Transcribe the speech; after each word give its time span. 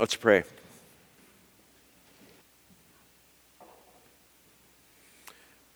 Let's 0.00 0.16
pray. 0.16 0.44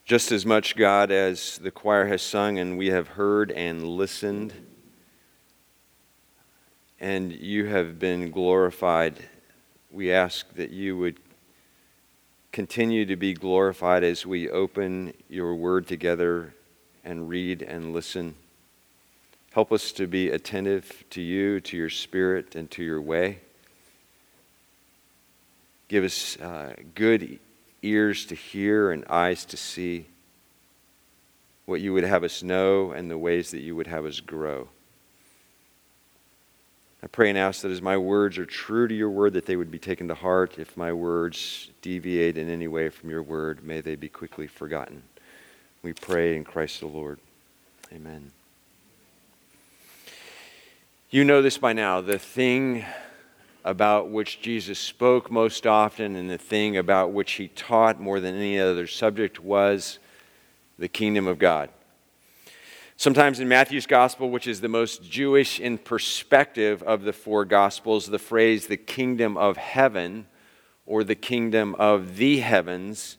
Just 0.07 0.33
as 0.33 0.47
much, 0.47 0.77
God, 0.77 1.11
as 1.11 1.59
the 1.59 1.71
choir 1.71 2.07
has 2.07 2.23
sung 2.23 2.59
and 2.59 2.79
we 2.79 2.87
have 2.87 3.07
heard 3.07 3.51
and 3.51 3.87
listened, 3.87 4.55
and 6.99 7.35
you 7.35 7.67
have 7.67 7.99
been 7.99 8.31
glorified, 8.31 9.29
we 9.91 10.11
ask 10.11 10.51
that 10.55 10.71
you 10.71 10.97
would 10.97 11.21
continue 12.51 13.05
to 13.05 13.17
be 13.17 13.35
glorified 13.35 14.03
as 14.05 14.25
we 14.25 14.49
open 14.49 15.13
your 15.29 15.55
word 15.55 15.87
together 15.87 16.55
and 17.05 17.29
read 17.29 17.61
and 17.61 17.93
listen. 17.93 18.37
Help 19.53 19.71
us 19.71 19.93
to 19.93 20.07
be 20.07 20.31
attentive 20.31 21.05
to 21.11 21.21
you, 21.21 21.61
to 21.61 21.77
your 21.77 21.91
spirit, 21.91 22.55
and 22.55 22.71
to 22.71 22.83
your 22.83 23.03
way. 23.03 23.41
Give 25.95 26.03
us 26.03 26.37
uh, 26.41 26.75
good 26.97 27.39
ears 27.81 28.27
to 28.27 28.35
hear 28.35 28.91
and 28.91 29.05
eyes 29.05 29.45
to 29.45 29.57
see 29.57 30.07
what 31.67 31.81
you 31.81 31.93
would 31.93 32.03
have 32.03 32.25
us 32.25 32.43
know 32.43 32.91
and 32.91 33.09
the 33.09 33.17
ways 33.17 33.53
that 33.53 33.61
you 33.61 33.77
would 33.77 33.87
have 33.87 34.05
us 34.05 34.19
grow. 34.19 34.67
I 37.01 37.07
pray 37.07 37.29
and 37.29 37.39
ask 37.39 37.63
that 37.63 37.71
as 37.71 37.81
my 37.81 37.97
words 37.97 38.39
are 38.39 38.45
true 38.45 38.89
to 38.89 38.93
your 38.93 39.09
word, 39.09 39.35
that 39.35 39.47
they 39.47 39.55
would 39.55 39.71
be 39.71 39.79
taken 39.79 40.09
to 40.09 40.17
heart. 40.17 40.59
If 40.59 40.77
my 40.77 40.93
words 40.93 41.71
deviate 41.81 42.37
in 42.37 42.51
any 42.51 42.67
way 42.67 42.89
from 42.89 43.09
your 43.09 43.23
word, 43.23 43.63
may 43.63 43.81
they 43.81 43.95
be 43.95 44.09
quickly 44.09 44.49
forgotten. 44.49 45.05
We 45.85 45.93
pray 45.93 46.35
in 46.35 46.43
Christ 46.43 46.81
the 46.81 46.87
Lord. 46.87 47.21
Amen. 47.93 48.33
You 51.11 51.23
know 51.23 51.41
this 51.41 51.57
by 51.57 51.73
now. 51.73 52.01
The 52.01 52.19
thing 52.19 52.85
about 53.65 54.11
which 54.11 54.43
Jesus 54.43 54.79
spoke 54.79 55.31
most 55.31 55.67
often 55.67 56.17
and 56.17 56.29
the 56.29 56.39
thing 56.39 56.77
about 56.77 57.13
which 57.13 57.33
he 57.33 57.49
taught 57.49 57.99
more 57.99 58.21
than 58.21 58.35
any 58.35 58.61
other 58.61 58.87
subject 58.87 59.41
was 59.41 59.99
the 60.79 60.89
kingdom 60.89 61.27
of 61.27 61.39
God. 61.39 61.71
Sometimes 62.97 63.41
in 63.41 63.49
Matthew's 63.49 63.87
gospel, 63.87 64.31
which 64.31 64.47
is 64.47 64.61
the 64.61 64.69
most 64.69 65.03
Jewish 65.03 65.59
in 65.59 65.79
perspective 65.79 66.83
of 66.83 67.03
the 67.03 67.13
four 67.13 67.45
gospels, 67.45 68.07
the 68.07 68.19
phrase 68.19 68.67
the 68.67 68.77
kingdom 68.77 69.37
of 69.37 69.57
heaven 69.57 70.27
or 70.87 71.03
the 71.03 71.15
kingdom 71.15 71.75
of 71.77 72.17
the 72.17 72.41
heavens 72.41 73.17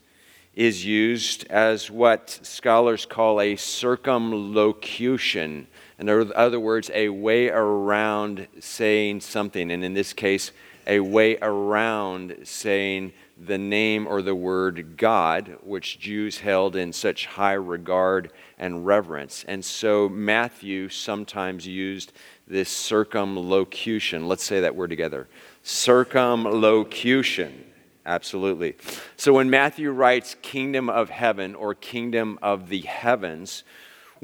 is 0.54 0.86
used 0.86 1.46
as 1.48 1.92
what 1.92 2.40
scholars 2.44 3.06
call 3.06 3.42
a 3.42 3.58
circumlocution. 3.58 5.68
In 5.98 6.10
other 6.10 6.60
words, 6.60 6.92
a 6.94 7.10
way 7.10 7.50
around 7.50 8.48
saying 8.60 9.22
something. 9.22 9.72
And 9.72 9.84
in 9.84 9.94
this 9.94 10.14
case, 10.14 10.52
a 10.88 11.00
way 11.00 11.38
around 11.42 12.38
saying 12.44 13.14
the 13.38 13.58
name 13.58 14.08
or 14.08 14.22
the 14.22 14.36
word 14.36 14.98
God, 14.98 15.58
which 15.64 16.00
Jews 16.00 16.40
held 16.40 16.76
in 16.76 16.94
such 16.94 17.26
high 17.26 17.54
regard 17.54 18.32
and 18.58 18.86
reverence. 18.86 19.44
And 19.48 19.64
so 19.64 20.08
Matthew 20.08 20.90
sometimes 20.90 21.68
used 21.68 22.14
this 22.48 22.70
circumlocution. 22.70 24.28
Let's 24.28 24.44
say 24.44 24.62
that 24.62 24.76
word 24.76 24.90
together 24.90 25.28
circumlocution. 25.64 27.72
Absolutely. 28.06 28.76
So 29.18 29.34
when 29.34 29.50
Matthew 29.50 29.90
writes 29.90 30.36
kingdom 30.44 30.92
of 30.92 31.10
heaven 31.10 31.56
or 31.56 31.74
kingdom 31.74 32.38
of 32.42 32.70
the 32.70 32.82
heavens, 32.82 33.64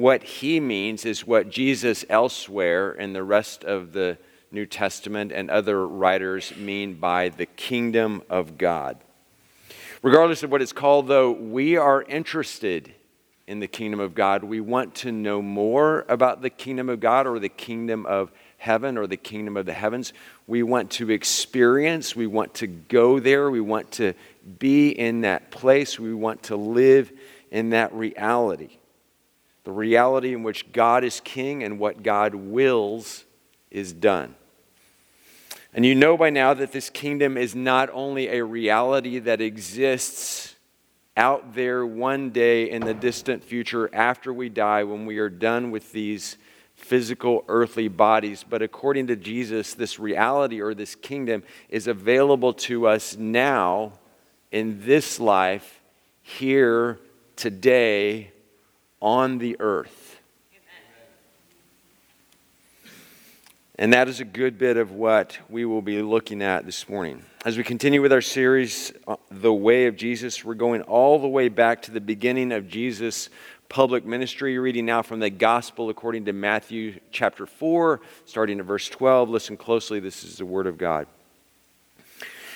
what 0.02 0.24
he 0.24 0.60
means 0.60 1.06
is 1.06 1.28
what 1.28 1.52
Jesus 1.52 2.04
elsewhere 2.10 2.92
in 2.92 3.14
the 3.14 3.24
rest 3.24 3.64
of 3.64 3.94
the 3.94 4.18
New 4.52 4.66
Testament 4.66 5.32
and 5.32 5.52
other 5.52 5.88
writers 5.88 6.56
mean 6.58 6.96
by 6.96 7.30
the 7.30 7.46
kingdom 7.46 8.24
of 8.28 8.58
God. 8.58 8.98
Regardless 10.02 10.42
of 10.42 10.52
what 10.52 10.64
it's 10.64 10.74
called, 10.74 11.08
though, 11.08 11.32
we 11.32 11.78
are 11.78 12.02
interested 12.02 12.92
in 13.46 13.60
the 13.60 13.68
kingdom 13.68 14.00
of 14.00 14.16
God. 14.16 14.44
We 14.44 14.60
want 14.60 14.96
to 14.96 15.12
know 15.12 15.40
more 15.40 16.04
about 16.10 16.42
the 16.42 16.50
kingdom 16.50 16.90
of 16.90 17.00
God 17.00 17.28
or 17.28 17.38
the 17.38 17.48
kingdom 17.48 18.08
of 18.08 18.32
heaven 18.58 18.98
or 18.98 19.06
the 19.06 19.18
kingdom 19.18 19.56
of 19.56 19.68
the 19.68 19.74
heavens. 19.74 20.14
We 20.48 20.64
want 20.64 20.90
to 20.92 21.12
experience, 21.12 22.16
we 22.16 22.26
want 22.26 22.56
to 22.56 22.66
go 22.66 23.20
there, 23.20 23.52
we 23.52 23.62
want 23.62 23.92
to 23.94 24.16
be 24.58 24.90
in 24.90 25.22
that 25.22 25.52
place, 25.52 26.00
we 26.00 26.14
want 26.14 26.42
to 26.44 26.56
live 26.56 27.12
in 27.52 27.70
that 27.70 27.94
reality. 27.94 28.78
The 29.64 29.72
reality 29.72 30.34
in 30.34 30.44
which 30.44 30.72
God 30.72 31.04
is 31.04 31.20
king 31.20 31.64
and 31.64 31.80
what 31.80 32.04
God 32.04 32.34
wills 32.34 33.26
is 33.70 33.94
done. 33.94 34.36
And 35.74 35.86
you 35.86 35.96
know 35.96 36.18
by 36.18 36.30
now 36.30 36.54
that 36.54 36.72
this 36.72 36.90
kingdom 36.90 37.38
is 37.38 37.56
not 37.56 37.90
only 37.94 38.28
a 38.28 38.44
reality 38.44 39.20
that 39.20 39.40
exists 39.40 40.56
out 41.16 41.54
there 41.54 41.86
one 41.86 42.30
day 42.32 42.70
in 42.70 42.84
the 42.84 42.94
distant 42.94 43.44
future 43.44 43.94
after 43.94 44.34
we 44.34 44.50
die 44.50 44.84
when 44.84 45.06
we 45.06 45.18
are 45.20 45.30
done 45.30 45.72
with 45.72 45.92
these 45.92 46.38
physical 46.74 47.46
earthly 47.48 47.88
bodies, 47.88 48.44
but 48.50 48.62
according 48.62 49.08
to 49.08 49.16
Jesus, 49.16 49.74
this 49.74 50.00
reality 50.00 50.62
or 50.62 50.74
this 50.74 50.96
kingdom 50.96 51.44
is 51.70 51.88
available 51.88 52.54
to 52.54 52.88
us 52.88 53.16
now 53.16 53.94
in 54.52 54.84
this 54.86 55.20
life, 55.20 55.80
here, 56.22 57.00
today, 57.36 58.32
on 59.02 59.38
the 59.38 59.58
earth. 59.60 60.20
And 63.80 63.94
that 63.94 64.08
is 64.08 64.20
a 64.20 64.26
good 64.26 64.60
bit 64.60 64.78
of 64.78 64.92
what 64.92 65.40
we 65.50 65.66
will 65.66 65.82
be 65.82 66.04
looking 66.04 66.44
at 66.44 66.68
this 66.68 66.88
morning. 66.88 67.24
As 67.44 67.58
we 67.58 67.64
continue 67.64 68.00
with 68.00 68.14
our 68.14 68.22
series, 68.22 68.94
uh, 69.08 69.16
The 69.32 69.52
Way 69.52 69.88
of 69.88 69.96
Jesus, 69.96 70.46
we're 70.46 70.54
going 70.54 70.84
all 70.84 71.18
the 71.18 71.28
way 71.28 71.50
back 71.50 71.82
to 71.84 71.92
the 71.92 72.00
beginning 72.00 72.52
of 72.52 72.70
Jesus' 72.70 73.30
public 73.70 74.06
ministry. 74.06 74.60
Reading 74.60 74.86
now 74.86 75.02
from 75.02 75.20
the 75.20 75.32
Gospel 75.32 75.90
according 75.90 76.26
to 76.26 76.34
Matthew 76.34 77.00
chapter 77.12 77.48
4, 77.48 78.02
starting 78.26 78.60
at 78.60 78.66
verse 78.66 78.88
12. 78.88 79.30
Listen 79.30 79.58
closely, 79.58 80.00
this 80.00 80.24
is 80.24 80.38
the 80.38 80.46
Word 80.46 80.68
of 80.68 80.78
God. 80.78 81.08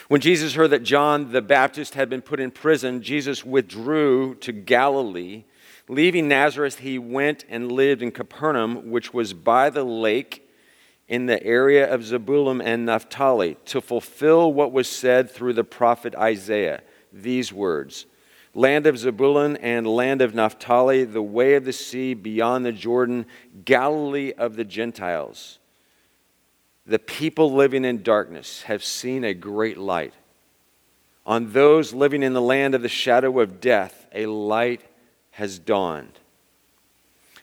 When 0.08 0.22
Jesus 0.22 0.54
heard 0.54 0.70
that 0.70 0.84
John 0.84 1.32
the 1.32 1.42
Baptist 1.42 1.96
had 1.96 2.08
been 2.08 2.22
put 2.22 2.40
in 2.40 2.52
prison, 2.52 3.02
Jesus 3.02 3.44
withdrew 3.44 4.36
to 4.36 4.52
Galilee. 4.52 5.46
Leaving 5.88 6.28
Nazareth, 6.28 6.80
he 6.80 6.98
went 6.98 7.46
and 7.48 7.72
lived 7.72 8.02
in 8.02 8.12
Capernaum, 8.12 8.90
which 8.90 9.14
was 9.14 9.34
by 9.34 9.70
the 9.70 9.84
lake 9.84 10.48
in 11.08 11.28
the 11.28 11.42
area 11.44 11.92
of 11.92 12.04
Zebulun 12.04 12.62
and 12.62 12.86
Naphtali 12.86 13.58
to 13.66 13.82
fulfill 13.82 14.52
what 14.52 14.72
was 14.72 14.88
said 14.88 15.30
through 15.30 15.54
the 15.54 15.64
prophet 15.64 16.16
Isaiah. 16.16 16.82
These 17.14 17.54
words 17.54 18.06
Land 18.56 18.88
of 18.88 18.98
Zebulun 18.98 19.58
and 19.58 19.86
land 19.86 20.22
of 20.22 20.34
Naphtali, 20.34 21.04
the 21.04 21.22
way 21.22 21.56
of 21.56 21.66
the 21.66 21.74
sea 21.74 22.14
beyond 22.14 22.66
the 22.66 22.72
Jordan, 22.72 23.26
Galilee 23.66 24.32
of 24.38 24.56
the 24.56 24.64
Gentiles. 24.64 25.60
The 26.88 27.00
people 27.00 27.52
living 27.52 27.84
in 27.84 28.02
darkness 28.02 28.64
have 28.64 28.84
seen 28.84 29.26
a 29.26 29.34
great 29.34 29.78
light. 29.78 30.14
On 31.26 31.52
those 31.52 31.94
living 31.94 32.24
in 32.24 32.34
the 32.34 32.42
land 32.42 32.76
of 32.76 32.82
the 32.82 32.88
shadow 32.88 33.40
of 33.42 33.60
death, 33.60 34.06
a 34.14 34.28
light 34.28 34.82
has 35.36 35.60
dawned. 35.60 36.20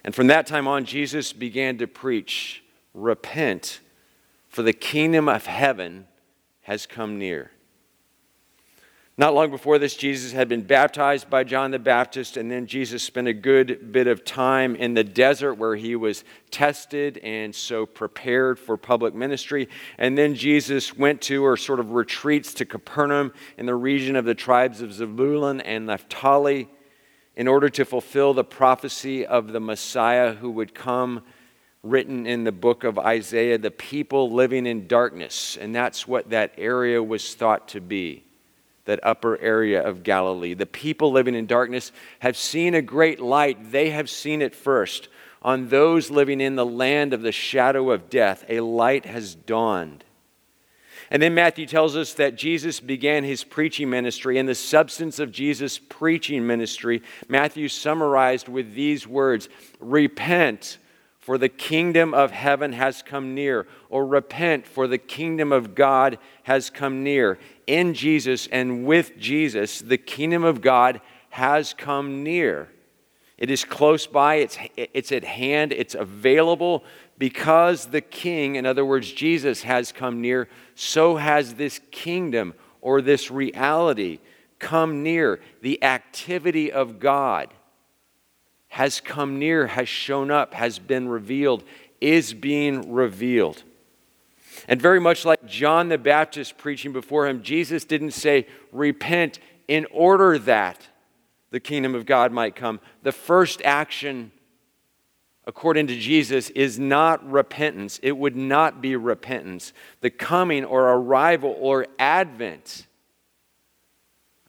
And 0.03 0.13
from 0.13 0.27
that 0.27 0.47
time 0.47 0.67
on, 0.67 0.83
Jesus 0.85 1.31
began 1.31 1.77
to 1.77 1.87
preach 1.87 2.63
Repent, 2.93 3.79
for 4.49 4.61
the 4.61 4.73
kingdom 4.73 5.27
of 5.27 5.45
heaven 5.47 6.05
has 6.61 6.85
come 6.85 7.17
near. 7.17 7.51
Not 9.15 9.35
long 9.35 9.51
before 9.51 9.77
this, 9.77 9.95
Jesus 9.95 10.31
had 10.31 10.49
been 10.49 10.63
baptized 10.63 11.29
by 11.29 11.43
John 11.43 11.69
the 11.69 11.77
Baptist, 11.77 12.35
and 12.35 12.49
then 12.49 12.65
Jesus 12.65 13.03
spent 13.03 13.27
a 13.27 13.33
good 13.33 13.91
bit 13.91 14.07
of 14.07 14.25
time 14.25 14.75
in 14.75 14.95
the 14.95 15.03
desert 15.03 15.55
where 15.55 15.75
he 15.75 15.95
was 15.95 16.23
tested 16.49 17.19
and 17.19 17.53
so 17.53 17.85
prepared 17.85 18.57
for 18.57 18.75
public 18.75 19.13
ministry. 19.13 19.69
And 19.99 20.17
then 20.17 20.33
Jesus 20.33 20.97
went 20.97 21.21
to, 21.21 21.43
or 21.43 21.57
sort 21.57 21.79
of 21.79 21.91
retreats 21.91 22.55
to 22.55 22.65
Capernaum 22.65 23.33
in 23.57 23.67
the 23.67 23.75
region 23.75 24.15
of 24.15 24.25
the 24.25 24.35
tribes 24.35 24.81
of 24.81 24.93
Zebulun 24.93 25.61
and 25.61 25.85
Naphtali 25.85 26.67
in 27.35 27.47
order 27.47 27.69
to 27.69 27.85
fulfill 27.85 28.33
the 28.33 28.43
prophecy 28.43 29.25
of 29.25 29.51
the 29.51 29.59
Messiah 29.59 30.33
who 30.33 30.51
would 30.51 30.73
come 30.73 31.21
written 31.81 32.25
in 32.25 32.43
the 32.45 32.51
book 32.51 32.83
of 32.83 32.97
Isaiah, 32.97 33.57
the 33.57 33.71
people 33.71 34.31
living 34.31 34.65
in 34.65 34.87
darkness. 34.87 35.57
And 35.57 35.75
that's 35.75 36.07
what 36.07 36.29
that 36.29 36.53
area 36.57 37.03
was 37.03 37.35
thought 37.35 37.67
to 37.69 37.81
be, 37.81 38.23
that 38.85 39.01
upper 39.03 39.37
area 39.39 39.83
of 39.83 40.03
Galilee. 40.03 40.53
The 40.53 40.65
people 40.65 41.11
living 41.11 41.35
in 41.35 41.45
darkness 41.45 41.91
have 42.19 42.37
seen 42.37 42.73
a 42.73 42.81
great 42.81 43.19
light. 43.19 43.71
They 43.71 43.89
have 43.89 44.09
seen 44.09 44.41
it 44.41 44.55
first. 44.55 45.09
On 45.41 45.67
those 45.67 46.09
living 46.09 46.39
in 46.39 46.55
the 46.55 46.65
land 46.65 47.13
of 47.13 47.21
the 47.21 47.33
shadow 47.33 47.91
of 47.91 48.09
death, 48.09 48.45
a 48.47 48.61
light 48.61 49.05
has 49.05 49.35
dawned. 49.35 50.05
And 51.13 51.21
then 51.21 51.35
Matthew 51.35 51.67
tells 51.67 51.95
us 51.95 52.15
that 52.15 52.35
Jesus 52.35 52.79
began 52.79 53.23
his 53.23 53.43
preaching 53.43 53.87
ministry, 53.87 54.39
and 54.39 54.49
the 54.49 54.55
substance 54.55 55.19
of 55.19 55.31
Jesus' 55.31 55.77
preaching 55.77 56.47
ministry, 56.47 57.03
Matthew 57.29 57.67
summarized 57.67 58.47
with 58.47 58.73
these 58.73 59.05
words 59.07 59.47
Repent, 59.79 60.79
for 61.19 61.37
the 61.37 61.49
kingdom 61.49 62.15
of 62.15 62.31
heaven 62.31 62.73
has 62.73 63.03
come 63.03 63.35
near. 63.35 63.67
Or 63.89 64.07
repent, 64.07 64.65
for 64.65 64.87
the 64.87 64.97
kingdom 64.97 65.51
of 65.51 65.75
God 65.75 66.17
has 66.43 66.71
come 66.71 67.03
near. 67.03 67.37
In 67.67 67.93
Jesus 67.93 68.47
and 68.51 68.83
with 68.87 69.15
Jesus, 69.19 69.81
the 69.81 69.99
kingdom 69.99 70.43
of 70.43 70.61
God 70.61 70.99
has 71.29 71.75
come 71.75 72.23
near. 72.23 72.69
It 73.37 73.51
is 73.51 73.65
close 73.65 74.07
by, 74.07 74.35
it's, 74.35 74.57
it's 74.75 75.11
at 75.11 75.23
hand, 75.23 75.73
it's 75.73 75.95
available 75.95 76.83
because 77.17 77.87
the 77.87 78.01
king, 78.01 78.55
in 78.55 78.65
other 78.65 78.85
words, 78.85 79.11
Jesus, 79.11 79.63
has 79.63 79.91
come 79.91 80.21
near. 80.21 80.49
So 80.75 81.17
has 81.17 81.55
this 81.55 81.79
kingdom 81.91 82.53
or 82.81 83.01
this 83.01 83.29
reality 83.29 84.19
come 84.59 85.03
near. 85.03 85.39
The 85.61 85.83
activity 85.83 86.71
of 86.71 86.99
God 86.99 87.53
has 88.69 88.99
come 88.99 89.37
near, 89.37 89.67
has 89.67 89.87
shown 89.87 90.31
up, 90.31 90.55
has 90.55 90.79
been 90.79 91.07
revealed, 91.07 91.63
is 92.01 92.33
being 92.33 92.91
revealed. 92.91 93.63
And 94.67 94.81
very 94.81 94.99
much 94.99 95.25
like 95.25 95.45
John 95.45 95.89
the 95.89 95.97
Baptist 95.97 96.57
preaching 96.57 96.91
before 96.91 97.27
him, 97.27 97.43
Jesus 97.43 97.85
didn't 97.85 98.11
say, 98.11 98.47
Repent 98.71 99.39
in 99.67 99.85
order 99.91 100.37
that 100.39 100.87
the 101.51 101.59
kingdom 101.59 101.95
of 101.95 102.05
God 102.05 102.31
might 102.31 102.55
come. 102.55 102.79
The 103.03 103.11
first 103.11 103.61
action, 103.63 104.31
according 105.45 105.87
to 105.87 105.97
Jesus, 105.97 106.49
is 106.51 106.79
not 106.79 107.29
repentance. 107.29 107.99
It 108.01 108.17
would 108.17 108.35
not 108.35 108.81
be 108.81 108.95
repentance. 108.95 109.73
The 110.01 110.09
coming 110.09 110.63
or 110.63 110.89
arrival 110.89 111.55
or 111.59 111.87
advent 111.99 112.87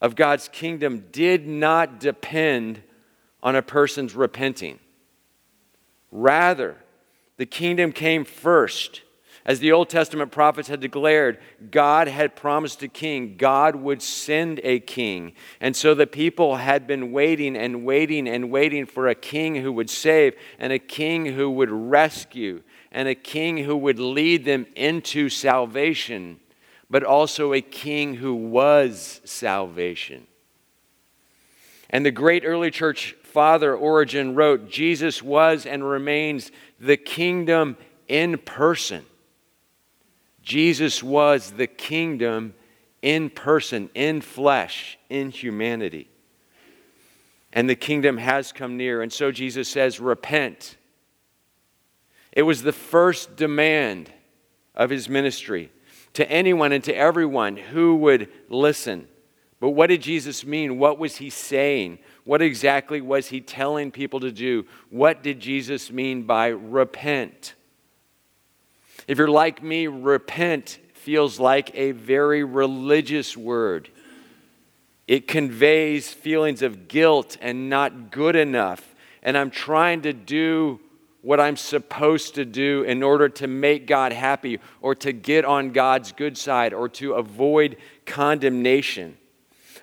of 0.00 0.14
God's 0.14 0.49
kingdom 0.49 1.06
did 1.12 1.46
not 1.46 1.99
depend 1.99 2.82
on 3.43 3.56
a 3.56 3.62
person's 3.62 4.14
repenting. 4.14 4.79
Rather, 6.11 6.76
the 7.37 7.47
kingdom 7.47 7.90
came 7.90 8.25
first. 8.25 9.02
As 9.46 9.61
the 9.61 9.73
Old 9.73 9.91
Testament 9.91 10.32
prophets 10.32 10.69
had 10.69 10.81
declared, 10.81 11.38
God 11.70 12.08
had 12.08 12.35
promised 12.35 12.82
a 12.82 12.88
king. 12.88 13.37
God 13.37 13.76
would 13.76 14.00
send 14.00 14.58
a 14.64 14.81
king. 14.81 15.35
And 15.61 15.76
so 15.76 15.94
the 15.94 16.06
people 16.06 16.56
had 16.56 16.87
been 16.87 17.12
waiting 17.12 17.55
and 17.55 17.85
waiting 17.85 18.26
and 18.26 18.50
waiting 18.50 18.87
for 18.87 19.06
a 19.06 19.14
king 19.14 19.56
who 19.56 19.70
would 19.73 19.91
save, 19.91 20.35
and 20.58 20.73
a 20.73 20.79
king 20.79 21.26
who 21.26 21.50
would 21.50 21.70
rescue, 21.70 22.62
and 22.91 23.06
a 23.06 23.14
king 23.14 23.58
who 23.58 23.76
would 23.76 23.99
lead 23.99 24.46
them 24.46 24.64
into 24.75 25.29
salvation, 25.29 26.40
but 26.88 27.05
also 27.05 27.52
a 27.52 27.61
king 27.61 28.14
who 28.14 28.35
was 28.35 29.20
salvation. 29.25 30.26
And 31.90 32.06
the 32.06 32.11
great 32.11 32.44
early 32.47 32.70
church 32.70 33.14
father 33.25 33.76
Origen 33.76 34.35
wrote 34.35 34.70
Jesus 34.70 35.23
was 35.23 35.67
and 35.67 35.87
remains 35.87 36.50
the 36.81 36.97
kingdom 36.97 37.76
in 38.08 38.38
person. 38.38 39.05
Jesus 40.44 41.02
was 41.02 41.52
the 41.52 41.67
kingdom 41.67 42.55
in 43.02 43.31
person, 43.31 43.91
in 43.94 44.20
flesh, 44.20 44.99
in 45.08 45.31
humanity. 45.31 46.08
And 47.52 47.69
the 47.69 47.75
kingdom 47.75 48.19
has 48.19 48.52
come 48.52 48.76
near. 48.76 49.02
And 49.02 49.12
so 49.12 49.32
Jesus 49.32 49.69
says, 49.69 50.00
Repent. 50.00 50.76
It 52.32 52.43
was 52.43 52.62
the 52.62 52.73
first 52.73 53.37
demand 53.37 54.11
of 54.75 54.91
his 54.91 55.08
ministry 55.08 55.70
to 56.14 56.29
anyone 56.31 56.73
and 56.73 56.82
to 56.85 56.94
everyone 56.94 57.56
who 57.56 57.97
would 57.97 58.29
listen. 58.49 59.06
But 59.61 59.70
what 59.70 59.87
did 59.87 60.02
Jesus 60.02 60.44
mean? 60.44 60.79
What 60.79 60.99
was 60.99 61.17
he 61.17 61.31
saying? 61.31 62.00
What 62.25 62.43
exactly 62.43 63.00
was 63.00 63.29
he 63.29 63.40
telling 63.40 63.90
people 63.93 64.20
to 64.20 64.32
do? 64.32 64.67
What 64.90 65.23
did 65.23 65.40
Jesus 65.40 65.93
mean 65.93 66.25
by 66.25 66.49
repent? 66.49 67.55
If 69.06 69.19
you're 69.19 69.29
like 69.29 69.62
me, 69.62 69.87
repent 69.87 70.79
feels 70.95 71.39
like 71.39 71.71
a 71.75 71.93
very 71.93 72.45
religious 72.45 73.37
word. 73.37 73.91
It 75.06 75.29
conveys 75.29 76.11
feelings 76.11 76.62
of 76.62 76.89
guilt 76.89 77.37
and 77.41 77.69
not 77.69 78.11
good 78.11 78.37
enough. 78.37 78.95
And 79.23 79.37
I'm 79.37 79.51
trying 79.51 80.03
to 80.03 80.12
do 80.15 80.81
what 81.21 81.41
I'm 81.41 81.56
supposed 81.56 82.35
to 82.35 82.45
do 82.45 82.83
in 82.83 83.03
order 83.03 83.29
to 83.31 83.47
make 83.47 83.87
God 83.87 84.12
happy 84.12 84.61
or 84.81 84.95
to 84.97 85.12
get 85.12 85.45
on 85.45 85.73
God's 85.73 86.12
good 86.12 86.37
side 86.37 86.73
or 86.73 86.89
to 86.91 87.15
avoid 87.15 87.77
condemnation. 88.07 89.17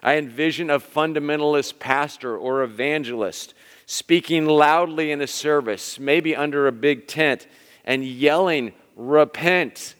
I 0.04 0.18
envision 0.18 0.70
a 0.70 0.80
fundamentalist 0.80 1.78
pastor 1.80 2.36
or 2.36 2.64
evangelist 2.64 3.54
speaking 3.86 4.46
loudly 4.46 5.12
in 5.12 5.22
a 5.22 5.28
service, 5.28 6.00
maybe 6.00 6.36
under 6.36 6.68
a 6.68 6.72
big 6.72 7.08
tent, 7.08 7.46
and 7.86 8.06
yelling, 8.06 8.74
Repent, 8.96 9.96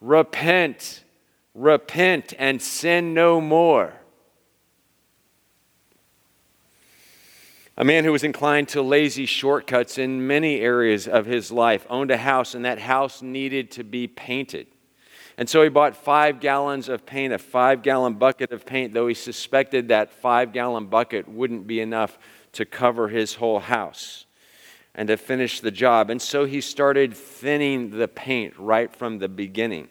repent, 0.00 1.04
repent, 1.54 2.34
and 2.38 2.60
sin 2.60 3.14
no 3.14 3.40
more. 3.40 3.94
A 7.76 7.84
man 7.84 8.04
who 8.04 8.12
was 8.12 8.22
inclined 8.22 8.68
to 8.68 8.82
lazy 8.82 9.26
shortcuts 9.26 9.98
in 9.98 10.26
many 10.26 10.60
areas 10.60 11.08
of 11.08 11.26
his 11.26 11.50
life 11.50 11.86
owned 11.90 12.10
a 12.10 12.16
house, 12.16 12.54
and 12.54 12.64
that 12.64 12.78
house 12.78 13.20
needed 13.20 13.72
to 13.72 13.82
be 13.82 14.06
painted. 14.06 14.68
And 15.36 15.48
so 15.48 15.62
he 15.64 15.68
bought 15.68 15.96
five 15.96 16.38
gallons 16.38 16.88
of 16.88 17.04
paint, 17.04 17.32
a 17.32 17.38
five 17.38 17.82
gallon 17.82 18.14
bucket 18.14 18.52
of 18.52 18.64
paint, 18.64 18.94
though 18.94 19.08
he 19.08 19.14
suspected 19.14 19.88
that 19.88 20.12
five 20.12 20.52
gallon 20.52 20.86
bucket 20.86 21.28
wouldn't 21.28 21.66
be 21.66 21.80
enough 21.80 22.16
to 22.52 22.64
cover 22.64 23.08
his 23.08 23.34
whole 23.34 23.58
house 23.58 24.26
and 24.94 25.08
to 25.08 25.16
finish 25.16 25.60
the 25.60 25.70
job. 25.70 26.10
And 26.10 26.20
so 26.22 26.44
he 26.44 26.60
started 26.60 27.14
thinning 27.14 27.90
the 27.90 28.08
paint 28.08 28.54
right 28.56 28.94
from 28.94 29.18
the 29.18 29.28
beginning. 29.28 29.88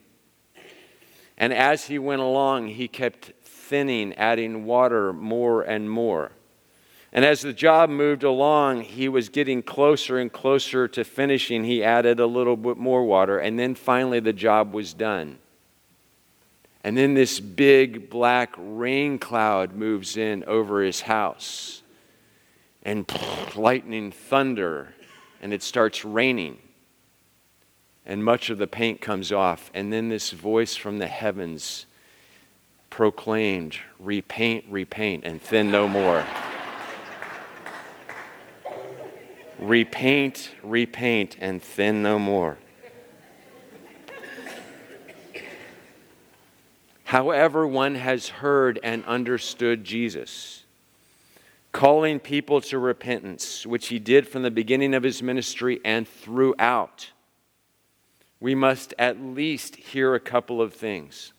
And 1.36 1.52
as 1.52 1.86
he 1.86 1.98
went 1.98 2.22
along, 2.22 2.68
he 2.68 2.88
kept 2.88 3.32
thinning, 3.42 4.14
adding 4.14 4.64
water 4.64 5.12
more 5.12 5.62
and 5.62 5.90
more. 5.90 6.32
And 7.12 7.24
as 7.24 7.42
the 7.42 7.52
job 7.52 7.90
moved 7.90 8.24
along, 8.24 8.82
he 8.82 9.08
was 9.08 9.28
getting 9.28 9.62
closer 9.62 10.18
and 10.18 10.32
closer 10.32 10.88
to 10.88 11.04
finishing. 11.04 11.62
He 11.62 11.82
added 11.82 12.18
a 12.18 12.26
little 12.26 12.56
bit 12.56 12.76
more 12.76 13.04
water, 13.04 13.38
and 13.38 13.56
then 13.56 13.76
finally 13.76 14.18
the 14.18 14.32
job 14.32 14.74
was 14.74 14.92
done. 14.92 15.38
And 16.82 16.98
then 16.98 17.14
this 17.14 17.38
big 17.38 18.10
black 18.10 18.52
rain 18.58 19.18
cloud 19.18 19.74
moves 19.74 20.16
in 20.16 20.42
over 20.44 20.82
his 20.82 21.02
house, 21.02 21.82
and 22.84 23.10
lightning, 23.56 24.10
thunder, 24.10 24.94
and 25.40 25.52
it 25.52 25.62
starts 25.62 26.04
raining. 26.04 26.58
And 28.06 28.24
much 28.24 28.50
of 28.50 28.58
the 28.58 28.66
paint 28.66 29.00
comes 29.00 29.32
off. 29.32 29.70
And 29.72 29.92
then 29.92 30.08
this 30.08 30.30
voice 30.30 30.76
from 30.76 30.98
the 30.98 31.06
heavens 31.06 31.86
proclaimed, 32.90 33.78
Repaint, 33.98 34.66
repaint, 34.68 35.24
and 35.24 35.40
thin 35.40 35.70
no 35.70 35.88
more. 35.88 36.24
Repaint, 39.58 40.50
repaint, 40.62 41.36
and 41.40 41.62
thin 41.62 42.02
no 42.02 42.18
more. 42.18 42.58
However, 47.04 47.66
one 47.66 47.94
has 47.94 48.28
heard 48.28 48.80
and 48.82 49.04
understood 49.04 49.84
Jesus, 49.84 50.63
calling 51.74 52.20
people 52.20 52.60
to 52.60 52.78
repentance, 52.78 53.66
which 53.66 53.88
he 53.88 53.98
did 53.98 54.28
from 54.28 54.42
the 54.42 54.50
beginning 54.50 54.94
of 54.94 55.02
his 55.02 55.22
ministry 55.22 55.80
and 55.84 56.08
throughout, 56.08 57.10
we 58.38 58.54
must 58.54 58.94
at 58.96 59.20
least 59.20 59.74
hear 59.74 60.14
a 60.14 60.20
couple 60.20 60.62
of 60.62 60.72
things. 60.72 61.32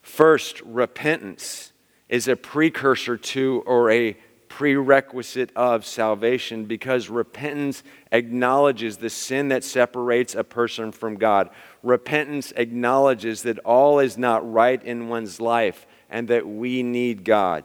First, 0.00 0.62
repentance 0.62 1.72
is 2.08 2.26
a 2.26 2.34
precursor 2.34 3.18
to 3.18 3.62
or 3.66 3.90
a 3.90 4.16
prerequisite 4.48 5.50
of 5.54 5.84
salvation 5.84 6.64
because 6.64 7.10
repentance 7.10 7.82
acknowledges 8.10 8.96
the 8.96 9.10
sin 9.10 9.48
that 9.48 9.64
separates 9.64 10.34
a 10.34 10.44
person 10.44 10.92
from 10.92 11.16
God. 11.16 11.50
Repentance 11.82 12.54
acknowledges 12.56 13.42
that 13.42 13.58
all 13.60 13.98
is 13.98 14.16
not 14.16 14.50
right 14.50 14.82
in 14.82 15.08
one's 15.08 15.42
life 15.42 15.86
and 16.08 16.28
that 16.28 16.48
we 16.48 16.82
need 16.82 17.22
God. 17.22 17.64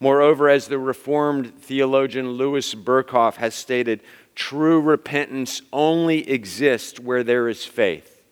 Moreover, 0.00 0.48
as 0.48 0.68
the 0.68 0.78
Reformed 0.78 1.60
theologian 1.60 2.32
Louis 2.32 2.74
Berkhof 2.74 3.36
has 3.36 3.54
stated, 3.54 4.02
true 4.34 4.80
repentance 4.80 5.60
only 5.72 6.30
exists 6.30 7.00
where 7.00 7.24
there 7.24 7.48
is 7.48 7.64
faith. 7.64 8.22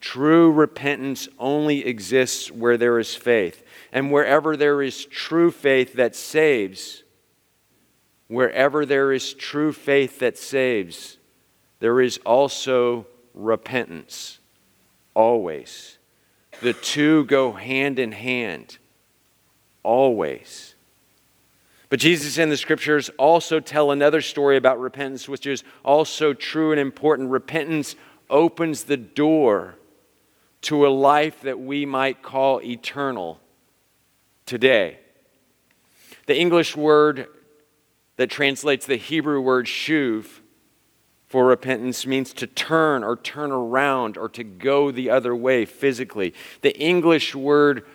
True 0.00 0.50
repentance 0.50 1.28
only 1.38 1.86
exists 1.86 2.50
where 2.50 2.76
there 2.76 2.98
is 2.98 3.14
faith. 3.14 3.62
And 3.92 4.10
wherever 4.10 4.56
there 4.56 4.82
is 4.82 5.04
true 5.04 5.50
faith 5.50 5.92
that 5.94 6.16
saves, 6.16 7.04
wherever 8.26 8.84
there 8.86 9.12
is 9.12 9.34
true 9.34 9.72
faith 9.72 10.18
that 10.18 10.38
saves, 10.38 11.18
there 11.78 12.00
is 12.00 12.18
also 12.24 13.06
repentance. 13.34 14.40
Always. 15.14 15.98
The 16.62 16.72
two 16.72 17.26
go 17.26 17.52
hand 17.52 17.98
in 17.98 18.12
hand. 18.12 18.78
Always. 19.82 20.74
But 21.88 22.00
Jesus 22.00 22.38
in 22.38 22.48
the 22.48 22.56
scriptures 22.56 23.10
also 23.18 23.60
tell 23.60 23.90
another 23.90 24.22
story 24.22 24.56
about 24.56 24.80
repentance, 24.80 25.28
which 25.28 25.46
is 25.46 25.62
also 25.84 26.32
true 26.32 26.70
and 26.70 26.80
important. 26.80 27.30
Repentance 27.30 27.96
opens 28.30 28.84
the 28.84 28.96
door 28.96 29.74
to 30.62 30.86
a 30.86 30.88
life 30.88 31.42
that 31.42 31.60
we 31.60 31.84
might 31.84 32.22
call 32.22 32.62
eternal 32.62 33.40
today. 34.46 34.98
The 36.26 36.38
English 36.38 36.76
word 36.76 37.26
that 38.16 38.30
translates 38.30 38.86
the 38.86 38.96
Hebrew 38.96 39.40
word 39.40 39.66
shuv 39.66 40.26
for 41.26 41.46
repentance 41.46 42.06
means 42.06 42.34
to 42.34 42.46
turn 42.46 43.02
or 43.02 43.16
turn 43.16 43.50
around 43.50 44.18
or 44.18 44.28
to 44.28 44.44
go 44.44 44.90
the 44.90 45.08
other 45.08 45.34
way 45.34 45.64
physically. 45.64 46.34
The 46.60 46.78
English 46.78 47.34
word 47.34 47.86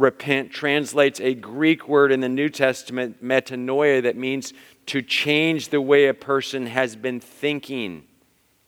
repent 0.00 0.50
translates 0.50 1.20
a 1.20 1.34
Greek 1.34 1.88
word 1.88 2.10
in 2.10 2.20
the 2.20 2.28
New 2.28 2.48
Testament, 2.48 3.22
metanoia, 3.22 4.02
that 4.02 4.16
means 4.16 4.52
to 4.86 5.02
change 5.02 5.68
the 5.68 5.80
way 5.80 6.06
a 6.06 6.14
person 6.14 6.66
has 6.66 6.96
been 6.96 7.20
thinking 7.20 8.04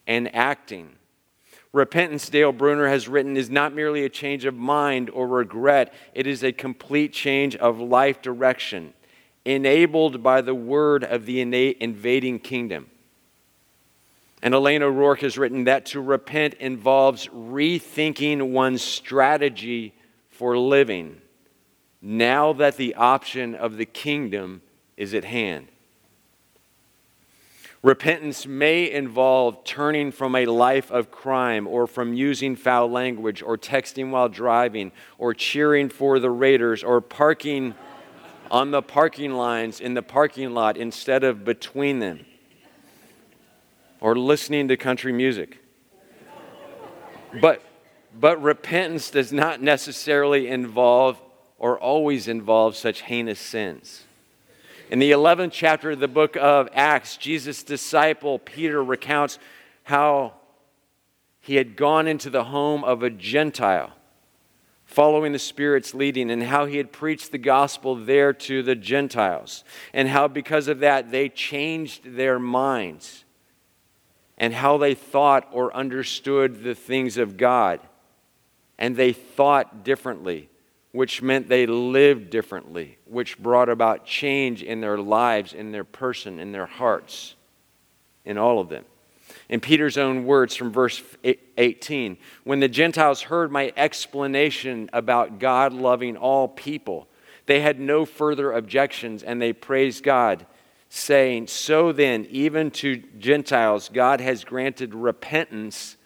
and 0.07 0.33
acting. 0.35 0.91
Repentance, 1.73 2.29
Dale 2.29 2.53
Bruner 2.53 2.89
has 2.89 3.09
written, 3.09 3.37
is 3.37 3.49
not 3.49 3.75
merely 3.75 4.05
a 4.05 4.09
change 4.09 4.45
of 4.45 4.55
mind 4.55 5.09
or 5.11 5.27
regret, 5.27 5.95
it 6.13 6.27
is 6.27 6.45
a 6.45 6.53
complete 6.53 7.13
change 7.13 7.57
of 7.57 7.81
life 7.81 8.21
direction, 8.21 8.93
enabled 9.45 10.23
by 10.23 10.43
the 10.43 10.55
word 10.55 11.03
of 11.03 11.25
the 11.25 11.41
invading 11.41 12.39
kingdom. 12.39 12.89
And 14.43 14.55
Elaine 14.55 14.83
O'Rourke 14.83 15.21
has 15.21 15.39
written 15.39 15.65
that 15.65 15.87
to 15.87 16.01
repent 16.01 16.55
involves 16.55 17.29
rethinking 17.29 18.51
one's 18.51 18.83
strategy 18.83 19.95
for 20.33 20.59
living 20.59 21.21
now 22.01 22.53
that 22.55 22.77
the 22.77 22.97
option 22.97 23.55
of 23.55 23.77
the 23.77 23.87
kingdom 23.87 24.61
is 24.97 25.15
at 25.15 25.25
hand. 25.25 25.69
Repentance 27.83 28.47
may 28.47 28.91
involve 28.91 29.65
turning 29.65 30.11
from 30.11 30.35
a 30.35 30.47
life 30.47 30.91
of 30.91 31.11
crime 31.11 31.67
or 31.67 31.87
from 31.87 32.15
using 32.15 32.57
foul 32.57 32.89
language 32.89 33.43
or 33.43 33.59
texting 33.59 34.11
while 34.11 34.29
driving 34.29 34.91
or 35.19 35.35
cheering 35.35 35.89
for 35.89 36.19
the 36.19 36.31
Raiders 36.31 36.83
or 36.83 37.01
parking 37.01 37.75
on 38.51 38.71
the 38.71 38.83
parking 38.83 39.33
lines 39.33 39.81
in 39.81 39.95
the 39.95 40.03
parking 40.03 40.55
lot 40.55 40.77
instead 40.77 41.25
of 41.25 41.45
between 41.45 41.99
them 41.99 42.25
or 44.01 44.17
listening 44.17 44.69
to 44.69 44.77
country 44.77 45.13
music. 45.13 45.59
But 47.41 47.63
but 48.19 48.43
repentance 48.43 49.11
does 49.11 49.33
not 49.33 49.63
necessarily 49.63 50.49
involve 50.49 51.21
or 51.59 51.79
always 51.79 52.29
involve 52.29 52.77
such 52.77 53.03
heinous 53.03 53.39
sins. 53.39 54.05
In 54.91 54.99
the 54.99 55.13
11th 55.13 55.53
chapter 55.53 55.93
of 55.93 56.01
the 56.01 56.09
book 56.09 56.37
of 56.37 56.69
Acts, 56.75 57.17
Jesus' 57.17 57.63
disciple 57.63 58.39
Peter 58.39 58.83
recounts 58.83 59.39
how 59.85 60.35
he 61.41 61.57
had 61.57 61.77
gone 61.77 62.07
into 62.07 62.29
the 62.29 62.45
home 62.45 62.85
of 62.85 63.03
a 63.03 63.11
Gentile, 63.11 63.93
following 64.85 65.33
the 65.33 65.39
Spirit's 65.39 65.95
leading, 65.95 66.31
and 66.31 66.43
how 66.43 66.67
he 66.67 66.77
had 66.77 66.93
preached 66.93 67.33
the 67.33 67.39
gospel 67.39 67.97
there 67.97 68.33
to 68.33 68.63
the 68.63 68.75
Gentiles, 68.75 69.65
and 69.95 70.09
how 70.09 70.29
because 70.29 70.69
of 70.69 70.81
that 70.81 71.11
they 71.11 71.29
changed 71.29 72.17
their 72.17 72.39
minds, 72.39 73.25
and 74.37 74.53
how 74.53 74.77
they 74.77 74.95
thought 74.95 75.49
or 75.53 75.75
understood 75.75 76.63
the 76.63 76.75
things 76.75 77.17
of 77.17 77.37
God 77.37 77.81
and 78.83 78.97
they 78.97 79.13
thought 79.13 79.85
differently, 79.85 80.51
which 80.91 81.23
meant 81.23 81.49
they 81.49 81.67
lived 81.67 82.31
differently, 82.31 82.99
which 83.07 83.39
brought 83.39 83.69
about 83.69 84.05
change 84.05 84.61
in 84.61 84.81
their 84.81 84.99
lives, 84.99 85.53
in 85.53 85.71
their 85.71 85.85
person, 85.85 86.41
in 86.41 86.51
their 86.51 86.67
hearts, 86.67 87.37
in 88.25 88.37
all 88.37 88.59
of 88.59 88.69
them. 88.69 88.85
In 89.49 89.61
Peter's 89.61 89.97
own 89.97 90.27
words 90.27 90.57
from 90.57 90.73
verse 90.73 91.01
18, 91.57 92.19
when 92.43 92.59
the 92.59 92.69
Gentiles 92.69 93.23
heard 93.23 93.53
my 93.53 93.73
explanation 93.77 94.91
about 94.93 95.39
God 95.39 95.73
loving 95.73 96.17
all 96.17 96.49
people, 96.49 97.07
they 97.47 97.61
had 97.61 97.79
no 97.79 98.05
further 98.05 98.51
objections 98.51 99.23
and 99.23 99.41
they 99.41 99.53
praised 99.53 100.03
God, 100.03 100.45
saying, 100.89 101.47
So 101.47 101.93
then, 101.93 102.27
even 102.31 102.73
to 102.73 102.97
Gentiles, 102.97 103.91
God 103.93 104.21
has 104.21 104.43
granted 104.43 104.93
repentance 104.93 105.97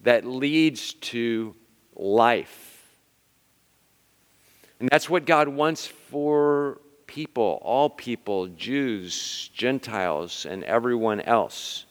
that 0.00 0.26
leads 0.26 0.92
to 0.92 1.56
life. 1.98 2.86
And 4.80 4.88
that's 4.88 5.10
what 5.10 5.26
God 5.26 5.48
wants 5.48 5.86
for 5.86 6.80
people, 7.06 7.58
all 7.62 7.90
people, 7.90 8.46
Jews, 8.46 9.50
Gentiles, 9.52 10.46
and 10.46 10.62
everyone 10.64 11.20
else. 11.20 11.86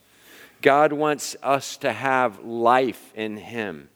God 0.61 0.93
wants 0.93 1.35
us 1.43 1.77
to 1.77 1.91
have 1.91 2.43
life 2.43 3.11
in 3.13 3.37
Him, 3.37 3.89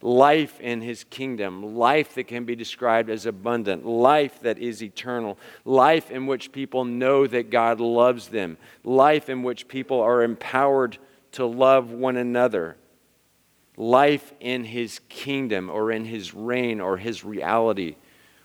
life 0.00 0.60
in 0.60 0.80
His 0.80 1.04
kingdom, 1.04 1.76
life 1.76 2.14
that 2.14 2.28
can 2.28 2.44
be 2.44 2.54
described 2.54 3.10
as 3.10 3.26
abundant, 3.26 3.84
life 3.84 4.40
that 4.42 4.58
is 4.58 4.82
eternal, 4.82 5.36
life 5.64 6.10
in 6.10 6.26
which 6.26 6.52
people 6.52 6.84
know 6.84 7.26
that 7.26 7.50
God 7.50 7.80
loves 7.80 8.28
them, 8.28 8.56
life 8.84 9.28
in 9.28 9.42
which 9.42 9.66
people 9.66 10.00
are 10.00 10.22
empowered 10.22 10.98
to 11.32 11.44
love 11.44 11.90
one 11.90 12.16
another 12.16 12.76
life 13.78 14.32
in 14.40 14.64
his 14.64 15.00
kingdom 15.08 15.70
or 15.70 15.92
in 15.92 16.04
his 16.04 16.34
reign 16.34 16.80
or 16.80 16.96
his 16.98 17.24
reality, 17.24 17.94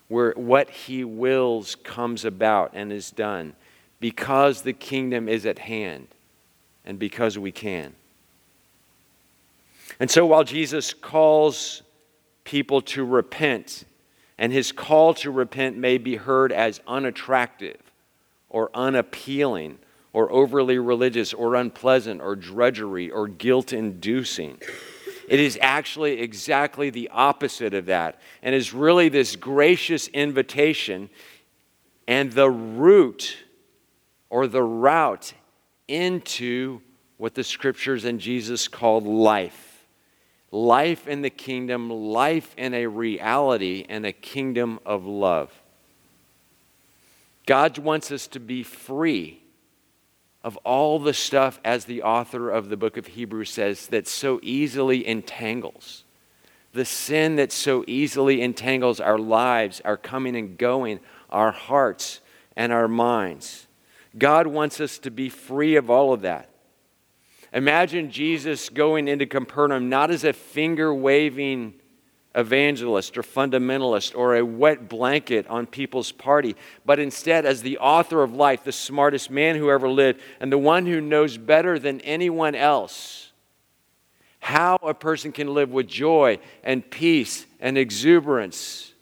where 0.07 0.31
what 0.37 0.69
he 0.69 1.03
wills 1.03 1.75
comes 1.75 2.23
about 2.23 2.71
and 2.73 2.93
is 2.93 3.09
done 3.09 3.53
because 3.99 4.61
the 4.61 4.73
kingdom 4.73 5.27
is 5.27 5.45
at 5.45 5.57
hand 5.57 6.07
and 6.85 6.99
because 6.99 7.37
we 7.37 7.51
can. 7.51 7.93
And 9.99 10.09
so 10.09 10.25
while 10.25 10.43
Jesus 10.43 10.93
calls 10.93 11.81
people 12.43 12.81
to 12.81 13.03
repent, 13.03 13.85
and 14.37 14.51
his 14.51 14.71
call 14.71 15.13
to 15.15 15.31
repent 15.31 15.77
may 15.77 15.97
be 15.97 16.15
heard 16.15 16.51
as 16.51 16.79
unattractive 16.87 17.79
or 18.49 18.69
unappealing 18.73 19.79
or 20.11 20.31
overly 20.31 20.77
religious 20.77 21.33
or 21.33 21.55
unpleasant 21.55 22.21
or 22.21 22.35
drudgery 22.35 23.09
or 23.09 23.27
guilt 23.27 23.73
inducing. 23.73 24.59
It 25.27 25.39
is 25.39 25.57
actually 25.61 26.19
exactly 26.19 26.89
the 26.89 27.09
opposite 27.09 27.73
of 27.73 27.85
that 27.87 28.19
and 28.41 28.53
is 28.53 28.73
really 28.73 29.09
this 29.09 29.35
gracious 29.35 30.07
invitation 30.09 31.09
and 32.07 32.31
the 32.31 32.49
route 32.49 33.37
or 34.29 34.47
the 34.47 34.63
route 34.63 35.33
into 35.87 36.81
what 37.17 37.35
the 37.35 37.43
scriptures 37.43 38.05
and 38.05 38.19
Jesus 38.19 38.67
called 38.67 39.05
life. 39.05 39.85
Life 40.51 41.07
in 41.07 41.21
the 41.21 41.29
kingdom, 41.29 41.89
life 41.89 42.53
in 42.57 42.73
a 42.73 42.87
reality 42.87 43.85
and 43.89 44.05
a 44.05 44.11
kingdom 44.11 44.79
of 44.85 45.05
love. 45.05 45.51
God 47.45 47.77
wants 47.77 48.11
us 48.11 48.27
to 48.27 48.39
be 48.39 48.63
free 48.63 49.42
of 50.43 50.57
all 50.57 50.99
the 50.99 51.13
stuff, 51.13 51.59
as 51.63 51.85
the 51.85 52.03
author 52.03 52.49
of 52.49 52.69
the 52.69 52.77
book 52.77 52.97
of 52.97 53.07
Hebrews 53.07 53.49
says, 53.49 53.87
that 53.87 54.07
so 54.07 54.39
easily 54.43 55.07
entangles. 55.07 56.03
The 56.73 56.85
sin 56.85 57.37
that 57.37 57.51
so 57.51 57.85
easily 57.87 58.41
entangles 58.41 58.99
our 58.99 59.17
lives, 59.17 59.81
our 59.85 59.95
coming 59.95 60.35
and 60.35 60.57
going, 60.57 60.99
our 61.29 61.51
hearts, 61.51 62.19
and 62.55 62.73
our 62.73 62.87
minds. 62.87 63.67
God 64.17 64.47
wants 64.47 64.81
us 64.81 64.97
to 64.99 65.11
be 65.11 65.29
free 65.29 65.75
of 65.75 65.89
all 65.89 66.13
of 66.13 66.21
that. 66.21 66.49
Imagine 67.53 68.11
Jesus 68.11 68.69
going 68.69 69.07
into 69.07 69.25
Capernaum 69.25 69.87
not 69.87 70.09
as 70.11 70.23
a 70.23 70.33
finger 70.33 70.93
waving 70.93 71.75
evangelist 72.35 73.17
or 73.17 73.23
fundamentalist 73.23 74.15
or 74.15 74.35
a 74.35 74.45
wet 74.45 74.89
blanket 74.89 75.47
on 75.47 75.65
people's 75.65 76.11
party, 76.11 76.55
but 76.85 76.99
instead 76.99 77.45
as 77.45 77.61
the 77.61 77.77
author 77.77 78.23
of 78.23 78.33
life, 78.33 78.63
the 78.63 78.71
smartest 78.71 79.29
man 79.29 79.55
who 79.55 79.69
ever 79.69 79.89
lived, 79.89 80.19
and 80.39 80.51
the 80.51 80.57
one 80.57 80.85
who 80.85 80.99
knows 80.99 81.37
better 81.37 81.77
than 81.77 82.01
anyone 82.01 82.55
else 82.55 83.23
how 84.43 84.77
a 84.83 84.93
person 84.93 85.31
can 85.31 85.53
live 85.53 85.71
with 85.71 85.87
joy 85.87 86.37
and 86.65 86.89
peace 86.91 87.45
and 87.61 87.77
exuberance 87.77 88.93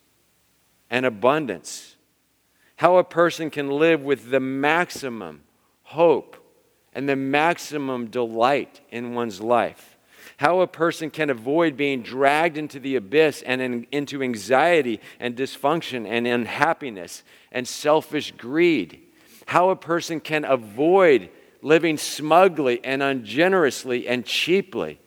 and 0.88 1.04
abundance. 1.04 1.96
How 2.76 2.98
a 2.98 3.04
person 3.04 3.50
can 3.50 3.68
live 3.68 4.04
with 4.04 4.30
the 4.30 4.38
maximum 4.38 5.42
hope 5.82 6.36
and 6.94 7.08
the 7.08 7.16
maximum 7.16 8.06
delight 8.06 8.82
in 8.92 9.14
one's 9.14 9.40
life 9.40 9.91
how 10.42 10.60
a 10.60 10.66
person 10.66 11.08
can 11.08 11.30
avoid 11.30 11.76
being 11.76 12.02
dragged 12.02 12.58
into 12.58 12.80
the 12.80 12.96
abyss 12.96 13.42
and 13.42 13.62
in, 13.62 13.86
into 13.92 14.24
anxiety 14.24 14.98
and 15.20 15.36
dysfunction 15.36 16.04
and 16.04 16.26
unhappiness 16.26 17.22
and 17.52 17.68
selfish 17.68 18.32
greed, 18.32 19.00
how 19.46 19.70
a 19.70 19.76
person 19.76 20.18
can 20.18 20.44
avoid 20.44 21.30
living 21.62 21.96
smugly 21.96 22.80
and 22.82 23.02
ungenerously 23.02 24.08
and 24.08 24.26
cheaply, 24.26 24.98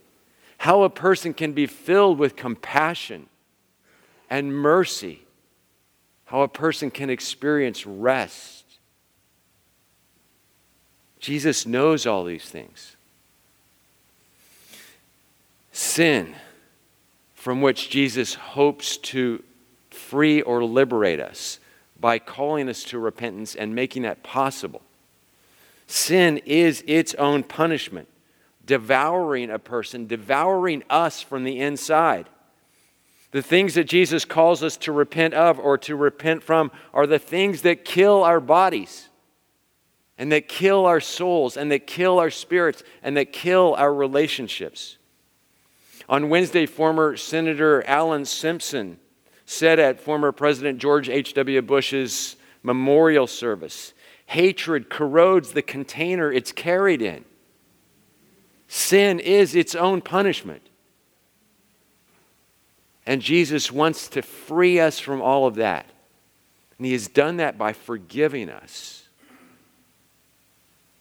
how 0.57 0.83
a 0.83 0.89
person 0.89 1.33
can 1.33 1.51
be 1.51 1.67
filled 1.67 2.17
with 2.17 2.37
compassion 2.37 3.27
and 4.29 4.55
mercy, 4.55 5.19
how 6.23 6.43
a 6.43 6.47
person 6.47 6.89
can 6.89 7.09
experience 7.09 7.85
rest. 7.85 8.63
Jesus 11.19 11.65
knows 11.65 12.05
all 12.05 12.23
these 12.23 12.45
things. 12.45 12.95
Sin, 15.75 16.33
from 17.33 17.61
which 17.61 17.89
Jesus 17.89 18.35
hopes 18.35 18.95
to 18.95 19.43
free 19.89 20.41
or 20.41 20.63
liberate 20.63 21.19
us 21.19 21.59
by 21.99 22.17
calling 22.17 22.69
us 22.69 22.81
to 22.85 22.97
repentance 22.97 23.55
and 23.55 23.75
making 23.75 24.03
that 24.03 24.23
possible. 24.23 24.81
Sin 25.85 26.37
is 26.45 26.81
its 26.87 27.13
own 27.15 27.43
punishment, 27.43 28.07
devouring 28.65 29.49
a 29.49 29.59
person, 29.59 30.07
devouring 30.07 30.81
us 30.89 31.19
from 31.19 31.43
the 31.43 31.59
inside. 31.59 32.29
The 33.31 33.41
things 33.41 33.73
that 33.73 33.83
Jesus 33.83 34.23
calls 34.23 34.63
us 34.63 34.77
to 34.77 34.93
repent 34.93 35.33
of 35.33 35.59
or 35.59 35.77
to 35.79 35.97
repent 35.97 36.41
from 36.41 36.71
are 36.93 37.05
the 37.05 37.19
things 37.19 37.63
that 37.63 37.83
kill 37.83 38.23
our 38.23 38.39
bodies 38.39 39.09
and 40.17 40.31
that 40.31 40.47
kill 40.47 40.85
our 40.85 41.01
souls 41.01 41.57
and 41.57 41.69
that 41.73 41.85
kill 41.85 42.17
our 42.17 42.31
spirits 42.31 42.81
and 43.03 43.17
that 43.17 43.33
kill 43.33 43.75
our 43.77 43.93
relationships. 43.93 44.95
On 46.07 46.29
Wednesday, 46.29 46.65
former 46.65 47.17
Senator 47.17 47.83
Alan 47.87 48.25
Simpson 48.25 48.99
said 49.45 49.79
at 49.79 49.99
former 49.99 50.31
President 50.31 50.79
George 50.79 51.09
H.W. 51.09 51.61
Bush's 51.61 52.35
memorial 52.63 53.27
service 53.27 53.93
hatred 54.27 54.89
corrodes 54.89 55.51
the 55.51 55.61
container 55.61 56.31
it's 56.31 56.51
carried 56.51 57.01
in. 57.01 57.23
Sin 58.67 59.19
is 59.19 59.55
its 59.55 59.75
own 59.75 60.01
punishment. 60.01 60.61
And 63.05 63.21
Jesus 63.21 63.71
wants 63.71 64.07
to 64.09 64.23
free 64.23 64.79
us 64.79 64.99
from 64.99 65.21
all 65.21 65.45
of 65.45 65.55
that. 65.55 65.85
And 66.77 66.87
He 66.87 66.93
has 66.93 67.07
done 67.07 67.37
that 67.37 67.57
by 67.57 67.73
forgiving 67.73 68.49
us. 68.49 69.07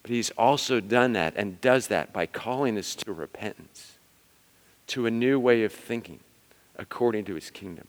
But 0.03 0.11
He's 0.11 0.29
also 0.31 0.79
done 0.79 1.13
that 1.13 1.33
and 1.35 1.59
does 1.59 1.87
that 1.87 2.13
by 2.13 2.27
calling 2.27 2.77
us 2.77 2.93
to 2.95 3.11
repentance, 3.11 3.94
to 4.87 5.05
a 5.05 5.11
new 5.11 5.39
way 5.39 5.63
of 5.63 5.71
thinking 5.71 6.19
according 6.77 7.25
to 7.25 7.35
His 7.35 7.49
kingdom. 7.49 7.87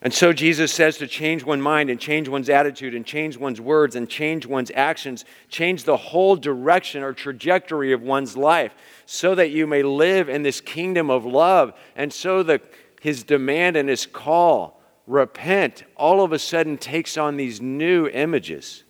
And 0.00 0.14
so 0.14 0.32
Jesus 0.32 0.72
says 0.72 0.96
to 0.98 1.08
change 1.08 1.44
one's 1.44 1.62
mind 1.62 1.90
and 1.90 1.98
change 1.98 2.28
one's 2.28 2.48
attitude 2.48 2.94
and 2.94 3.04
change 3.04 3.36
one's 3.36 3.60
words 3.60 3.96
and 3.96 4.08
change 4.08 4.46
one's 4.46 4.70
actions, 4.74 5.24
change 5.48 5.82
the 5.82 5.96
whole 5.96 6.36
direction 6.36 7.02
or 7.02 7.12
trajectory 7.12 7.92
of 7.92 8.00
one's 8.00 8.36
life 8.36 8.72
so 9.06 9.34
that 9.34 9.50
you 9.50 9.66
may 9.66 9.82
live 9.82 10.28
in 10.28 10.44
this 10.44 10.60
kingdom 10.60 11.10
of 11.10 11.24
love. 11.24 11.72
And 11.96 12.12
so 12.12 12.44
the, 12.44 12.60
his 13.00 13.24
demand 13.24 13.76
and 13.76 13.88
his 13.88 14.06
call, 14.06 14.80
repent, 15.08 15.82
all 15.96 16.22
of 16.22 16.32
a 16.32 16.38
sudden 16.38 16.78
takes 16.78 17.16
on 17.16 17.36
these 17.36 17.60
new 17.60 18.06
images. 18.06 18.84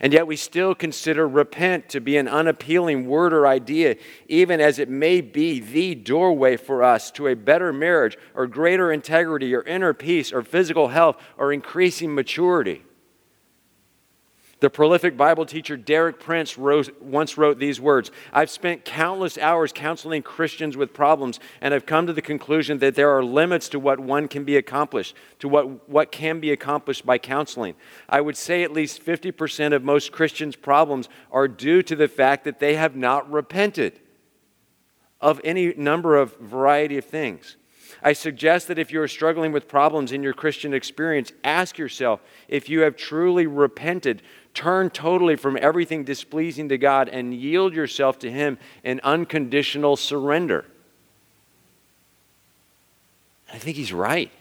And 0.00 0.12
yet 0.12 0.26
we 0.26 0.36
still 0.36 0.74
consider 0.74 1.26
repent 1.26 1.88
to 1.90 2.00
be 2.00 2.16
an 2.16 2.28
unappealing 2.28 3.06
word 3.06 3.32
or 3.32 3.46
idea, 3.46 3.96
even 4.28 4.60
as 4.60 4.78
it 4.78 4.88
may 4.88 5.20
be 5.20 5.60
the 5.60 5.94
doorway 5.94 6.56
for 6.56 6.82
us 6.82 7.10
to 7.12 7.28
a 7.28 7.34
better 7.34 7.72
marriage 7.72 8.16
or 8.34 8.46
greater 8.46 8.92
integrity 8.92 9.54
or 9.54 9.62
inner 9.62 9.94
peace 9.94 10.32
or 10.32 10.42
physical 10.42 10.88
health 10.88 11.16
or 11.38 11.52
increasing 11.52 12.14
maturity. 12.14 12.82
The 14.58 14.70
prolific 14.70 15.18
Bible 15.18 15.44
teacher 15.44 15.76
Derek 15.76 16.18
Prince 16.18 16.56
wrote, 16.56 17.02
once 17.02 17.36
wrote 17.36 17.58
these 17.58 17.78
words 17.78 18.10
I've 18.32 18.48
spent 18.48 18.86
countless 18.86 19.36
hours 19.36 19.70
counseling 19.70 20.22
Christians 20.22 20.78
with 20.78 20.94
problems, 20.94 21.38
and 21.60 21.74
I've 21.74 21.84
come 21.84 22.06
to 22.06 22.14
the 22.14 22.22
conclusion 22.22 22.78
that 22.78 22.94
there 22.94 23.10
are 23.10 23.22
limits 23.22 23.68
to 23.70 23.78
what 23.78 24.00
one 24.00 24.28
can 24.28 24.44
be 24.44 24.56
accomplished, 24.56 25.14
to 25.40 25.48
what, 25.48 25.88
what 25.88 26.10
can 26.10 26.40
be 26.40 26.52
accomplished 26.52 27.04
by 27.04 27.18
counseling. 27.18 27.74
I 28.08 28.22
would 28.22 28.36
say 28.36 28.62
at 28.62 28.72
least 28.72 29.04
50% 29.04 29.74
of 29.74 29.84
most 29.84 30.10
Christians' 30.10 30.56
problems 30.56 31.10
are 31.30 31.48
due 31.48 31.82
to 31.82 31.94
the 31.94 32.08
fact 32.08 32.44
that 32.44 32.58
they 32.58 32.76
have 32.76 32.96
not 32.96 33.30
repented 33.30 34.00
of 35.20 35.38
any 35.44 35.74
number 35.74 36.16
of 36.16 36.34
variety 36.38 36.96
of 36.96 37.04
things. 37.04 37.56
I 38.02 38.12
suggest 38.12 38.68
that 38.68 38.78
if 38.78 38.92
you 38.92 39.00
are 39.00 39.08
struggling 39.08 39.52
with 39.52 39.68
problems 39.68 40.12
in 40.12 40.22
your 40.22 40.32
Christian 40.32 40.74
experience, 40.74 41.32
ask 41.44 41.78
yourself 41.78 42.20
if 42.48 42.68
you 42.68 42.80
have 42.80 42.96
truly 42.96 43.46
repented 43.46 44.22
Turn 44.56 44.88
totally 44.88 45.36
from 45.36 45.58
everything 45.60 46.02
displeasing 46.02 46.70
to 46.70 46.78
God 46.78 47.10
and 47.10 47.34
yield 47.34 47.74
yourself 47.74 48.18
to 48.20 48.32
Him 48.32 48.56
in 48.82 49.02
unconditional 49.04 49.96
surrender. 49.96 50.64
I 53.52 53.58
think 53.58 53.76
He's 53.76 53.92
right. 53.92 54.32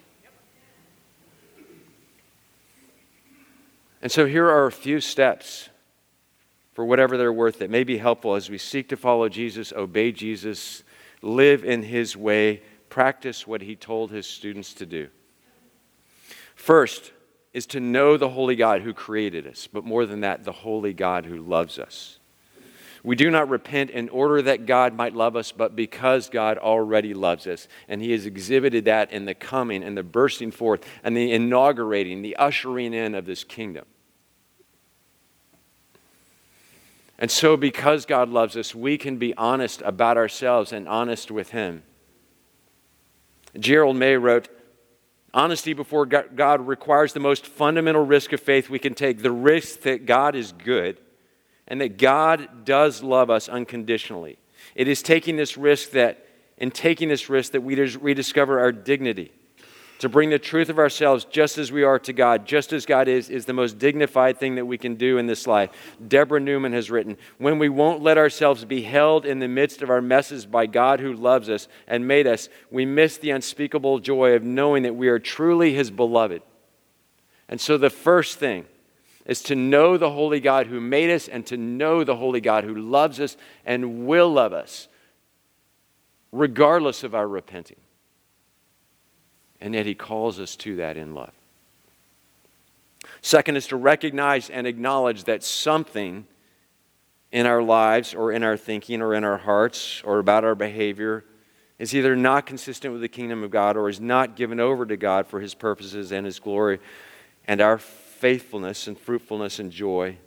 And 4.01 4.09
so 4.09 4.25
here 4.25 4.49
are 4.49 4.67
a 4.67 4.71
few 4.71 5.01
steps 5.01 5.67
for 6.71 6.85
whatever 6.85 7.17
they're 7.17 7.33
worth 7.33 7.59
that 7.59 7.69
may 7.69 7.83
be 7.83 7.97
helpful 7.97 8.35
as 8.35 8.49
we 8.49 8.57
seek 8.57 8.87
to 8.89 8.95
follow 8.95 9.27
Jesus, 9.27 9.73
obey 9.73 10.13
Jesus, 10.13 10.83
live 11.21 11.65
in 11.65 11.83
His 11.83 12.15
way, 12.15 12.61
practice 12.87 13.45
what 13.45 13.59
He 13.59 13.75
told 13.75 14.11
His 14.11 14.25
students 14.25 14.73
to 14.75 14.85
do. 14.85 15.09
First, 16.55 17.11
is 17.55 17.65
to 17.65 17.79
know 17.79 18.17
the 18.17 18.27
holy 18.27 18.57
God 18.57 18.81
who 18.81 18.93
created 18.93 19.47
us, 19.47 19.65
but 19.71 19.85
more 19.85 20.05
than 20.05 20.19
that, 20.19 20.43
the 20.43 20.51
holy 20.51 20.91
God 20.91 21.25
who 21.25 21.37
loves 21.37 21.79
us. 21.79 22.19
We 23.01 23.15
do 23.15 23.31
not 23.31 23.47
repent 23.47 23.91
in 23.91 24.09
order 24.09 24.41
that 24.41 24.65
God 24.65 24.93
might 24.93 25.15
love 25.15 25.37
us, 25.37 25.53
but 25.53 25.73
because 25.73 26.27
God 26.27 26.57
already 26.57 27.13
loves 27.13 27.47
us. 27.47 27.69
And 27.87 28.01
He 28.01 28.11
has 28.11 28.25
exhibited 28.25 28.83
that 28.85 29.09
in 29.13 29.23
the 29.23 29.33
coming 29.33 29.83
and 29.83 29.95
the 29.95 30.03
bursting 30.03 30.51
forth 30.51 30.83
and 31.01 31.15
the 31.15 31.31
inaugurating, 31.31 32.23
the 32.23 32.35
ushering 32.35 32.93
in 32.93 33.15
of 33.15 33.25
this 33.25 33.45
kingdom. 33.45 33.85
And 37.17 37.31
so, 37.31 37.55
because 37.55 38.05
God 38.05 38.27
loves 38.27 38.57
us, 38.57 38.75
we 38.75 38.97
can 38.97 39.15
be 39.15 39.33
honest 39.35 39.81
about 39.85 40.17
ourselves 40.17 40.73
and 40.73 40.89
honest 40.89 41.31
with 41.31 41.51
Him. 41.51 41.83
Gerald 43.57 43.95
May 43.95 44.17
wrote, 44.17 44.49
Honesty 45.35 45.73
before 45.73 46.05
God 46.05 46.65
requires 46.65 47.11
the 47.11 47.19
most 47.19 47.45
fundamental 47.45 48.05
risk 48.05 48.31
of 48.31 48.39
faith 48.39 48.69
we 48.69 48.79
can 48.79 48.93
take 48.93 49.21
the 49.21 49.33
risk 49.33 49.81
that 49.81 50.05
God 50.05 50.33
is 50.33 50.53
good 50.53 50.97
and 51.67 51.81
that 51.81 51.97
God 51.97 52.63
does 52.63 53.03
love 53.03 53.29
us 53.29 53.49
unconditionally. 53.49 54.39
It 54.75 54.87
is 54.87 55.01
taking 55.03 55.35
this 55.35 55.57
risk 55.57 55.91
that, 55.91 56.25
in 56.57 56.71
taking 56.71 57.09
this 57.09 57.29
risk, 57.29 57.51
that 57.51 57.61
we 57.61 57.75
rediscover 57.75 58.61
our 58.61 58.71
dignity 58.71 59.33
to 59.99 60.09
bring 60.09 60.29
the 60.29 60.39
truth 60.39 60.69
of 60.69 60.77
ourselves 60.77 61.25
just 61.25 61.57
as 61.57 61.71
we 61.71 61.83
are 61.83 61.99
to 61.99 62.13
God, 62.13 62.45
just 62.45 62.73
as 62.73 62.85
God 62.85 63.07
is, 63.07 63.29
is 63.29 63.45
the 63.45 63.53
most 63.53 63.77
dignified 63.77 64.37
thing 64.37 64.55
that 64.55 64.65
we 64.65 64.77
can 64.77 64.95
do 64.95 65.17
in 65.17 65.25
this 65.25 65.47
life. 65.47 65.69
Deborah 66.05 66.39
Newman 66.39 66.73
has 66.73 66.91
written 66.91 67.17
When 67.37 67.59
we 67.59 67.69
won't 67.69 68.03
let 68.03 68.17
ourselves 68.17 68.65
be 68.65 68.81
held 68.81 69.25
in 69.25 69.39
the 69.39 69.47
midst 69.47 69.81
of 69.81 69.89
our 69.89 70.01
messes 70.01 70.45
by 70.45 70.65
God 70.65 70.99
who 70.99 71.13
loves 71.13 71.49
us 71.49 71.67
and 71.87 72.07
made 72.07 72.27
us, 72.27 72.49
we 72.69 72.85
miss 72.85 73.17
the 73.17 73.31
unspeakable 73.31 73.99
joy 73.99 74.33
of 74.33 74.43
knowing 74.43 74.83
that 74.83 74.95
we 74.95 75.07
are 75.07 75.19
truly 75.19 75.73
His 75.73 75.91
beloved. 75.91 76.41
And 77.47 77.61
so 77.61 77.77
the 77.77 77.89
first 77.89 78.37
thing 78.37 78.65
is 79.25 79.41
to 79.43 79.55
know 79.55 79.97
the 79.97 80.11
holy 80.11 80.39
God 80.39 80.67
who 80.67 80.79
made 80.79 81.09
us 81.09 81.27
and 81.27 81.45
to 81.47 81.57
know 81.57 82.03
the 82.03 82.15
holy 82.15 82.41
God 82.41 82.63
who 82.63 82.75
loves 82.75 83.19
us 83.19 83.37
and 83.65 84.05
will 84.05 84.31
love 84.31 84.53
us, 84.53 84.87
regardless 86.31 87.03
of 87.03 87.15
our 87.15 87.27
repenting. 87.27 87.77
And 89.61 89.73
yet 89.73 89.85
he 89.85 89.95
calls 89.95 90.39
us 90.39 90.55
to 90.57 90.75
that 90.77 90.97
in 90.97 91.13
love. 91.13 91.31
Second 93.21 93.55
is 93.55 93.67
to 93.67 93.75
recognize 93.75 94.49
and 94.49 94.67
acknowledge 94.67 95.23
that 95.23 95.43
something 95.43 96.27
in 97.31 97.45
our 97.45 97.61
lives 97.61 98.13
or 98.13 98.31
in 98.31 98.43
our 98.43 98.57
thinking 98.57 99.01
or 99.01 99.13
in 99.13 99.23
our 99.23 99.37
hearts 99.37 100.01
or 100.05 100.19
about 100.19 100.43
our 100.43 100.55
behavior 100.55 101.23
is 101.77 101.93
either 101.93 102.15
not 102.15 102.45
consistent 102.45 102.93
with 102.93 103.01
the 103.01 103.09
kingdom 103.09 103.43
of 103.43 103.51
God 103.51 103.75
or 103.75 103.89
is 103.89 103.99
not 103.99 104.35
given 104.35 104.59
over 104.59 104.85
to 104.85 104.95
God 104.95 105.27
for 105.27 105.41
his 105.41 105.53
purposes 105.53 106.11
and 106.11 106.25
his 106.25 106.39
glory 106.39 106.79
and 107.47 107.59
our 107.61 107.77
faithfulness 107.77 108.87
and 108.87 108.97
fruitfulness 108.97 109.59
and 109.59 109.71
joy 109.71 110.17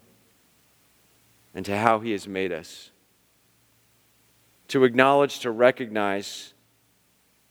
and 1.55 1.65
to 1.65 1.77
how 1.77 2.01
he 2.01 2.13
has 2.13 2.29
made 2.29 2.53
us. 2.53 2.91
To 4.69 4.85
acknowledge, 4.85 5.41
to 5.41 5.51
recognize 5.51 6.53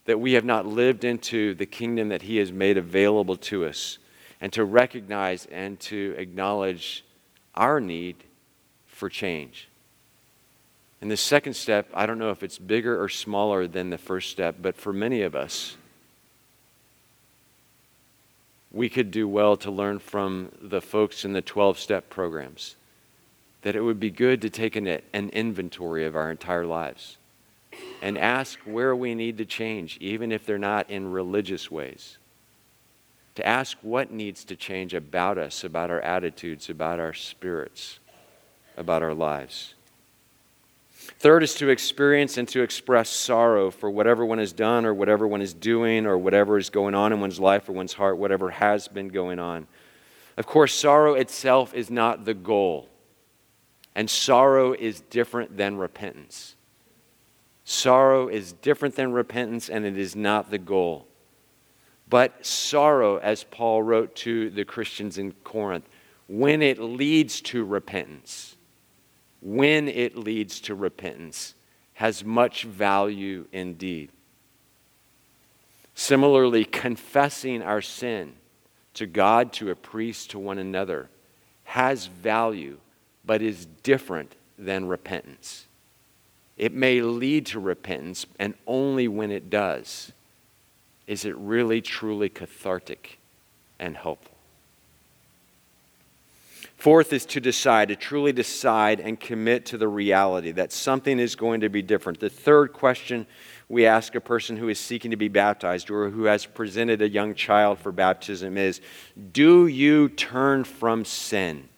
that 0.08 0.18
we 0.18 0.32
have 0.32 0.44
not 0.44 0.64
lived 0.64 1.04
into 1.04 1.52
the 1.52 1.66
kingdom 1.66 2.08
that 2.08 2.22
He 2.22 2.38
has 2.38 2.50
made 2.50 2.78
available 2.78 3.36
to 3.36 3.66
us, 3.66 3.98
and 4.40 4.50
to 4.54 4.64
recognize 4.64 5.44
and 5.52 5.78
to 5.80 6.14
acknowledge 6.16 7.04
our 7.54 7.78
need 7.78 8.16
for 8.86 9.10
change. 9.10 9.68
And 11.02 11.10
the 11.10 11.16
second 11.18 11.52
step, 11.52 11.90
I 11.92 12.06
don't 12.06 12.18
know 12.18 12.30
if 12.30 12.42
it's 12.42 12.56
bigger 12.56 12.98
or 12.98 13.10
smaller 13.10 13.66
than 13.66 13.90
the 13.90 13.98
first 13.98 14.30
step, 14.30 14.56
but 14.62 14.76
for 14.76 14.94
many 14.94 15.20
of 15.20 15.36
us, 15.36 15.76
we 18.72 18.88
could 18.88 19.10
do 19.10 19.28
well 19.28 19.58
to 19.58 19.70
learn 19.70 19.98
from 19.98 20.52
the 20.62 20.80
folks 20.80 21.26
in 21.26 21.34
the 21.34 21.42
12 21.42 21.78
step 21.78 22.08
programs 22.08 22.76
that 23.60 23.76
it 23.76 23.82
would 23.82 24.00
be 24.00 24.10
good 24.10 24.40
to 24.40 24.48
take 24.48 24.74
an, 24.74 24.86
an 25.12 25.28
inventory 25.34 26.06
of 26.06 26.16
our 26.16 26.30
entire 26.30 26.64
lives 26.64 27.18
and 28.00 28.16
ask 28.16 28.58
where 28.60 28.94
we 28.94 29.14
need 29.14 29.38
to 29.38 29.44
change, 29.44 29.98
even 30.00 30.30
if 30.32 30.46
they're 30.46 30.58
not 30.58 30.88
in 30.90 31.10
religious 31.10 31.70
ways. 31.70 32.18
to 33.38 33.46
ask 33.46 33.78
what 33.82 34.10
needs 34.10 34.42
to 34.42 34.56
change 34.56 34.94
about 34.94 35.38
us, 35.38 35.62
about 35.62 35.92
our 35.92 36.00
attitudes, 36.00 36.68
about 36.68 36.98
our 36.98 37.14
spirits, 37.14 38.00
about 38.76 39.00
our 39.00 39.14
lives. 39.14 39.74
Third 41.20 41.44
is 41.44 41.54
to 41.54 41.68
experience 41.68 42.36
and 42.36 42.48
to 42.48 42.62
express 42.62 43.08
sorrow 43.08 43.70
for 43.70 43.88
whatever 43.88 44.26
one 44.26 44.38
has 44.38 44.52
done 44.52 44.84
or 44.84 44.92
whatever 44.92 45.24
one 45.24 45.40
is 45.40 45.54
doing 45.54 46.04
or 46.04 46.18
whatever 46.18 46.58
is 46.58 46.68
going 46.68 46.96
on 46.96 47.12
in 47.12 47.20
one's 47.20 47.38
life 47.38 47.68
or 47.68 47.74
one's 47.74 47.92
heart, 47.92 48.18
whatever 48.18 48.50
has 48.50 48.88
been 48.88 49.06
going 49.06 49.38
on. 49.38 49.68
Of 50.36 50.46
course, 50.46 50.74
sorrow 50.74 51.14
itself 51.14 51.72
is 51.74 51.90
not 51.90 52.24
the 52.24 52.34
goal, 52.34 52.88
and 53.94 54.10
sorrow 54.10 54.72
is 54.72 55.00
different 55.00 55.56
than 55.56 55.76
repentance. 55.76 56.56
Sorrow 57.70 58.28
is 58.28 58.54
different 58.54 58.94
than 58.94 59.12
repentance, 59.12 59.68
and 59.68 59.84
it 59.84 59.98
is 59.98 60.16
not 60.16 60.50
the 60.50 60.56
goal. 60.56 61.06
But 62.08 62.46
sorrow, 62.46 63.18
as 63.18 63.44
Paul 63.44 63.82
wrote 63.82 64.16
to 64.16 64.48
the 64.48 64.64
Christians 64.64 65.18
in 65.18 65.32
Corinth, 65.44 65.86
when 66.28 66.62
it 66.62 66.78
leads 66.78 67.42
to 67.42 67.66
repentance, 67.66 68.56
when 69.42 69.86
it 69.86 70.16
leads 70.16 70.60
to 70.60 70.74
repentance, 70.74 71.54
has 71.92 72.24
much 72.24 72.62
value 72.62 73.44
indeed. 73.52 74.12
Similarly, 75.94 76.64
confessing 76.64 77.60
our 77.60 77.82
sin 77.82 78.32
to 78.94 79.04
God, 79.04 79.52
to 79.52 79.70
a 79.70 79.74
priest, 79.74 80.30
to 80.30 80.38
one 80.38 80.58
another, 80.58 81.10
has 81.64 82.06
value, 82.06 82.78
but 83.26 83.42
is 83.42 83.66
different 83.82 84.36
than 84.58 84.88
repentance. 84.88 85.67
It 86.58 86.74
may 86.74 87.00
lead 87.00 87.46
to 87.46 87.60
repentance, 87.60 88.26
and 88.38 88.54
only 88.66 89.06
when 89.08 89.30
it 89.30 89.48
does 89.48 90.12
is 91.06 91.24
it 91.24 91.34
really 91.36 91.80
truly 91.80 92.28
cathartic 92.28 93.18
and 93.78 93.96
helpful. 93.96 94.34
Fourth 96.76 97.12
is 97.12 97.24
to 97.26 97.40
decide, 97.40 97.88
to 97.88 97.96
truly 97.96 98.32
decide 98.32 99.00
and 99.00 99.18
commit 99.18 99.66
to 99.66 99.78
the 99.78 99.88
reality 99.88 100.52
that 100.52 100.70
something 100.70 101.18
is 101.18 101.34
going 101.34 101.60
to 101.60 101.68
be 101.68 101.82
different. 101.82 102.20
The 102.20 102.30
third 102.30 102.72
question 102.72 103.26
we 103.68 103.84
ask 103.84 104.14
a 104.14 104.20
person 104.20 104.56
who 104.56 104.68
is 104.68 104.78
seeking 104.78 105.10
to 105.10 105.16
be 105.16 105.28
baptized 105.28 105.90
or 105.90 106.10
who 106.10 106.24
has 106.24 106.46
presented 106.46 107.02
a 107.02 107.08
young 107.08 107.34
child 107.34 107.78
for 107.78 107.90
baptism 107.90 108.56
is 108.56 108.80
Do 109.32 109.66
you 109.66 110.08
turn 110.08 110.64
from 110.64 111.04
sin 111.04 111.68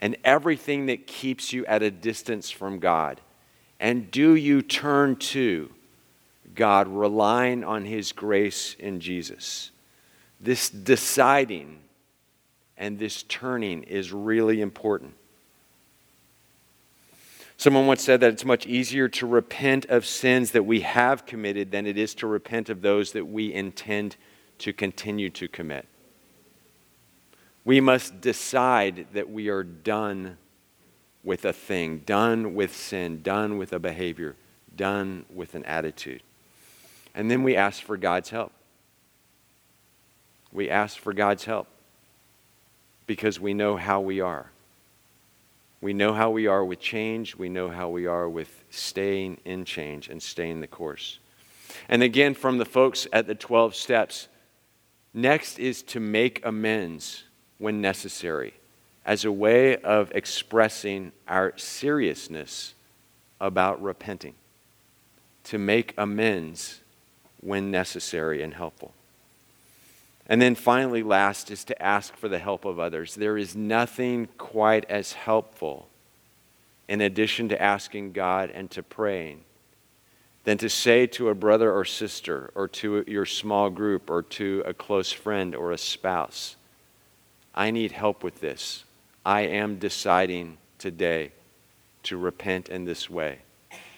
and 0.00 0.16
everything 0.22 0.86
that 0.86 1.06
keeps 1.06 1.52
you 1.52 1.64
at 1.66 1.82
a 1.82 1.90
distance 1.90 2.50
from 2.50 2.78
God? 2.78 3.20
And 3.80 4.10
do 4.10 4.34
you 4.34 4.62
turn 4.62 5.16
to 5.16 5.70
God, 6.54 6.88
relying 6.88 7.64
on 7.64 7.84
His 7.84 8.12
grace 8.12 8.76
in 8.78 9.00
Jesus? 9.00 9.70
This 10.40 10.70
deciding 10.70 11.80
and 12.76 12.98
this 12.98 13.22
turning 13.24 13.82
is 13.84 14.12
really 14.12 14.60
important. 14.60 15.14
Someone 17.56 17.86
once 17.86 18.02
said 18.02 18.20
that 18.20 18.32
it's 18.32 18.44
much 18.44 18.66
easier 18.66 19.08
to 19.08 19.26
repent 19.26 19.86
of 19.86 20.04
sins 20.04 20.50
that 20.50 20.64
we 20.64 20.80
have 20.80 21.24
committed 21.24 21.70
than 21.70 21.86
it 21.86 21.96
is 21.96 22.14
to 22.16 22.26
repent 22.26 22.68
of 22.68 22.82
those 22.82 23.12
that 23.12 23.26
we 23.26 23.52
intend 23.52 24.16
to 24.58 24.72
continue 24.72 25.30
to 25.30 25.46
commit. 25.46 25.86
We 27.64 27.80
must 27.80 28.20
decide 28.20 29.06
that 29.14 29.30
we 29.30 29.48
are 29.48 29.62
done 29.62 30.36
with 31.24 31.44
a 31.44 31.52
thing, 31.52 31.98
done 32.00 32.54
with 32.54 32.76
sin, 32.76 33.22
done 33.22 33.56
with 33.56 33.72
a 33.72 33.78
behavior, 33.78 34.36
done 34.76 35.24
with 35.34 35.54
an 35.54 35.64
attitude. 35.64 36.22
And 37.14 37.30
then 37.30 37.42
we 37.42 37.56
ask 37.56 37.82
for 37.82 37.96
God's 37.96 38.30
help. 38.30 38.52
We 40.52 40.68
ask 40.68 40.98
for 40.98 41.12
God's 41.12 41.44
help 41.44 41.66
because 43.06 43.40
we 43.40 43.54
know 43.54 43.76
how 43.76 44.00
we 44.00 44.20
are. 44.20 44.50
We 45.80 45.92
know 45.92 46.12
how 46.12 46.30
we 46.30 46.46
are 46.46 46.64
with 46.64 46.80
change. 46.80 47.36
We 47.36 47.48
know 47.48 47.68
how 47.68 47.88
we 47.88 48.06
are 48.06 48.28
with 48.28 48.64
staying 48.70 49.38
in 49.44 49.64
change 49.64 50.08
and 50.08 50.22
staying 50.22 50.60
the 50.60 50.66
course. 50.66 51.18
And 51.88 52.02
again, 52.02 52.34
from 52.34 52.58
the 52.58 52.64
folks 52.64 53.06
at 53.12 53.26
the 53.26 53.34
12 53.34 53.74
steps, 53.74 54.28
next 55.12 55.58
is 55.58 55.82
to 55.82 56.00
make 56.00 56.44
amends 56.44 57.24
when 57.58 57.80
necessary 57.80 58.54
as 59.04 59.24
a 59.24 59.32
way 59.32 59.76
of 59.76 60.10
expressing 60.14 61.12
our 61.28 61.52
seriousness 61.56 62.74
about 63.40 63.82
repenting, 63.82 64.34
to 65.44 65.58
make 65.58 65.92
amends 65.98 66.80
when 67.40 67.70
necessary 67.70 68.42
and 68.42 68.54
helpful. 68.54 68.94
And 70.26 70.40
then 70.40 70.54
finally, 70.54 71.02
last 71.02 71.50
is 71.50 71.64
to 71.64 71.82
ask 71.82 72.16
for 72.16 72.28
the 72.28 72.38
help 72.38 72.64
of 72.64 72.78
others. 72.78 73.14
There 73.14 73.36
is 73.36 73.54
nothing 73.54 74.28
quite 74.38 74.86
as 74.88 75.12
helpful, 75.12 75.88
in 76.88 77.02
addition 77.02 77.50
to 77.50 77.60
asking 77.60 78.12
God 78.12 78.50
and 78.50 78.70
to 78.70 78.82
praying, 78.82 79.42
than 80.44 80.56
to 80.58 80.70
say 80.70 81.06
to 81.08 81.28
a 81.28 81.34
brother 81.34 81.70
or 81.70 81.84
sister, 81.84 82.50
or 82.54 82.68
to 82.68 83.04
your 83.06 83.26
small 83.26 83.68
group, 83.68 84.08
or 84.08 84.22
to 84.22 84.62
a 84.64 84.72
close 84.72 85.12
friend 85.12 85.54
or 85.54 85.72
a 85.72 85.78
spouse, 85.78 86.56
I 87.54 87.70
need 87.70 87.92
help 87.92 88.24
with 88.24 88.40
this. 88.40 88.84
I 89.24 89.42
am 89.42 89.78
deciding 89.78 90.58
today 90.78 91.32
to 92.04 92.16
repent 92.16 92.68
in 92.68 92.84
this 92.84 93.08
way. 93.08 93.38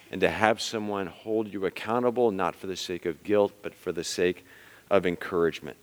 And 0.09 0.21
to 0.21 0.29
have 0.29 0.61
someone 0.61 1.07
hold 1.07 1.51
you 1.51 1.65
accountable, 1.65 2.31
not 2.31 2.55
for 2.55 2.67
the 2.67 2.77
sake 2.77 3.05
of 3.05 3.23
guilt, 3.23 3.51
but 3.61 3.75
for 3.75 3.91
the 3.91 4.05
sake 4.05 4.45
of 4.89 5.05
encouragement. 5.05 5.77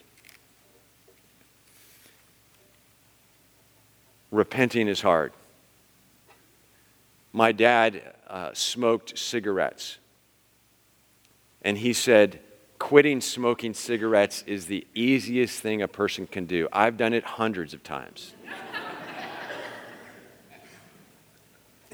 repenting 4.34 4.88
is 4.88 5.00
hard. 5.00 5.32
My 7.32 7.52
dad 7.52 8.02
uh, 8.26 8.50
smoked 8.52 9.18
cigarettes, 9.18 9.98
and 11.62 11.78
he 11.78 11.92
said, 11.92 12.40
Quitting 12.78 13.20
smoking 13.20 13.72
cigarettes 13.72 14.44
is 14.46 14.66
the 14.66 14.86
easiest 14.94 15.60
thing 15.60 15.80
a 15.80 15.88
person 15.88 16.26
can 16.26 16.44
do. 16.44 16.68
I've 16.72 16.96
done 16.96 17.14
it 17.14 17.24
hundreds 17.24 17.72
of 17.72 17.82
times. 17.82 18.34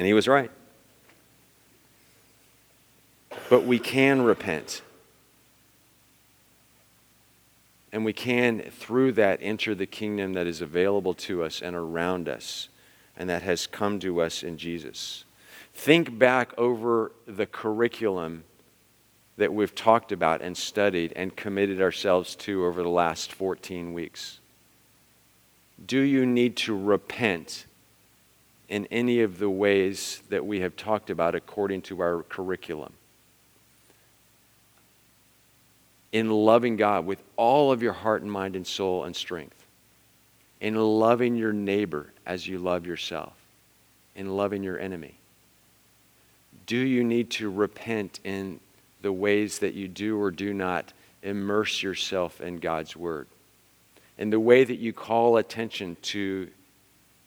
And 0.00 0.06
he 0.06 0.14
was 0.14 0.26
right. 0.26 0.50
But 3.50 3.64
we 3.64 3.78
can 3.78 4.22
repent. 4.22 4.80
And 7.92 8.02
we 8.02 8.14
can, 8.14 8.62
through 8.62 9.12
that, 9.12 9.40
enter 9.42 9.74
the 9.74 9.84
kingdom 9.84 10.32
that 10.32 10.46
is 10.46 10.62
available 10.62 11.12
to 11.12 11.42
us 11.42 11.60
and 11.60 11.76
around 11.76 12.30
us 12.30 12.70
and 13.14 13.28
that 13.28 13.42
has 13.42 13.66
come 13.66 14.00
to 14.00 14.22
us 14.22 14.42
in 14.42 14.56
Jesus. 14.56 15.26
Think 15.74 16.18
back 16.18 16.56
over 16.56 17.12
the 17.26 17.44
curriculum 17.44 18.44
that 19.36 19.52
we've 19.52 19.74
talked 19.74 20.12
about 20.12 20.40
and 20.40 20.56
studied 20.56 21.12
and 21.14 21.36
committed 21.36 21.82
ourselves 21.82 22.34
to 22.36 22.64
over 22.64 22.82
the 22.82 22.88
last 22.88 23.34
14 23.34 23.92
weeks. 23.92 24.40
Do 25.84 26.00
you 26.00 26.24
need 26.24 26.56
to 26.56 26.74
repent 26.74 27.66
in 28.70 28.86
any 28.86 29.20
of 29.20 29.38
the 29.38 29.50
ways 29.50 30.22
that 30.30 30.46
we 30.46 30.60
have 30.60 30.74
talked 30.76 31.10
about 31.10 31.34
according 31.34 31.82
to 31.82 32.00
our 32.00 32.22
curriculum? 32.22 32.94
in 36.12 36.30
loving 36.30 36.76
God 36.76 37.06
with 37.06 37.22
all 37.36 37.70
of 37.70 37.82
your 37.82 37.92
heart 37.92 38.22
and 38.22 38.30
mind 38.30 38.56
and 38.56 38.66
soul 38.66 39.04
and 39.04 39.14
strength, 39.14 39.64
in 40.60 40.74
loving 40.74 41.36
your 41.36 41.52
neighbor 41.52 42.12
as 42.26 42.46
you 42.46 42.58
love 42.58 42.86
yourself, 42.86 43.32
in 44.16 44.36
loving 44.36 44.62
your 44.62 44.78
enemy? 44.78 45.14
Do 46.66 46.76
you 46.76 47.04
need 47.04 47.30
to 47.32 47.50
repent 47.50 48.20
in 48.24 48.60
the 49.02 49.12
ways 49.12 49.60
that 49.60 49.74
you 49.74 49.88
do 49.88 50.20
or 50.20 50.30
do 50.30 50.52
not 50.52 50.92
immerse 51.22 51.82
yourself 51.82 52.40
in 52.40 52.58
God's 52.58 52.96
Word? 52.96 53.26
In 54.18 54.30
the 54.30 54.40
way 54.40 54.64
that 54.64 54.78
you 54.78 54.92
call 54.92 55.36
attention 55.36 55.96
to 56.02 56.48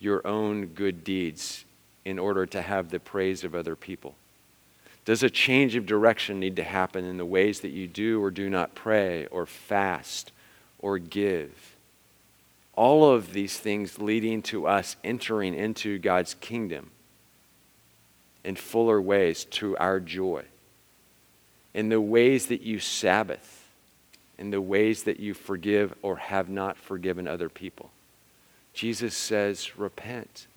your 0.04 0.26
own 0.28 0.68
good 0.68 1.04
deeds 1.04 1.66
in 2.04 2.20
order 2.20 2.46
to 2.46 2.62
have 2.62 2.90
the 2.90 3.00
praise 3.00 3.44
of 3.44 3.56
other 3.56 3.76
people? 3.76 4.16
Does 5.06 5.24
a 5.24 5.30
change 5.30 5.76
of 5.76 5.86
direction 5.86 6.40
need 6.40 6.56
to 6.58 6.64
happen 6.64 7.06
in 7.06 7.18
the 7.18 7.26
ways 7.26 7.62
that 7.62 7.72
you 7.72 7.88
do 7.88 8.22
or 8.22 8.32
do 8.32 8.50
not 8.50 8.76
pray 8.76 9.26
or 9.28 9.46
fast 9.46 10.32
or 10.80 10.98
give? 10.98 11.76
All 12.76 13.10
of 13.10 13.34
these 13.34 13.58
things 13.58 14.00
leading 14.00 14.42
to 14.44 14.66
us 14.66 14.96
entering 15.04 15.54
into 15.54 16.00
God's 16.00 16.34
kingdom 16.36 16.92
in 18.44 18.56
fuller 18.56 19.02
ways 19.02 19.46
to 19.46 19.78
our 19.78 20.00
joy. 20.00 20.44
In 21.74 21.90
the 21.90 22.02
ways 22.02 22.48
that 22.48 22.62
you 22.62 22.80
Sabbath, 22.80 23.68
in 24.38 24.52
the 24.52 24.62
ways 24.62 25.04
that 25.04 25.20
you 25.20 25.34
forgive 25.34 25.94
or 26.02 26.18
have 26.18 26.50
not 26.50 26.78
forgiven 26.78 27.28
other 27.28 27.50
people. 27.50 27.92
Jesus 28.74 29.16
says, 29.16 29.78
repent 29.78 30.48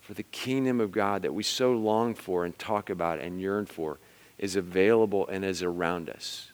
for 0.00 0.14
the 0.14 0.22
kingdom 0.22 0.80
of 0.80 0.92
God 0.92 1.22
that 1.22 1.34
we 1.34 1.42
so 1.42 1.72
long 1.72 2.14
for 2.14 2.44
and 2.44 2.58
talk 2.58 2.90
about 2.90 3.18
and 3.18 3.40
yearn 3.40 3.66
for 3.66 3.98
is 4.38 4.54
available 4.54 5.26
and 5.28 5.44
is 5.44 5.62
around 5.62 6.10
us. 6.10 6.50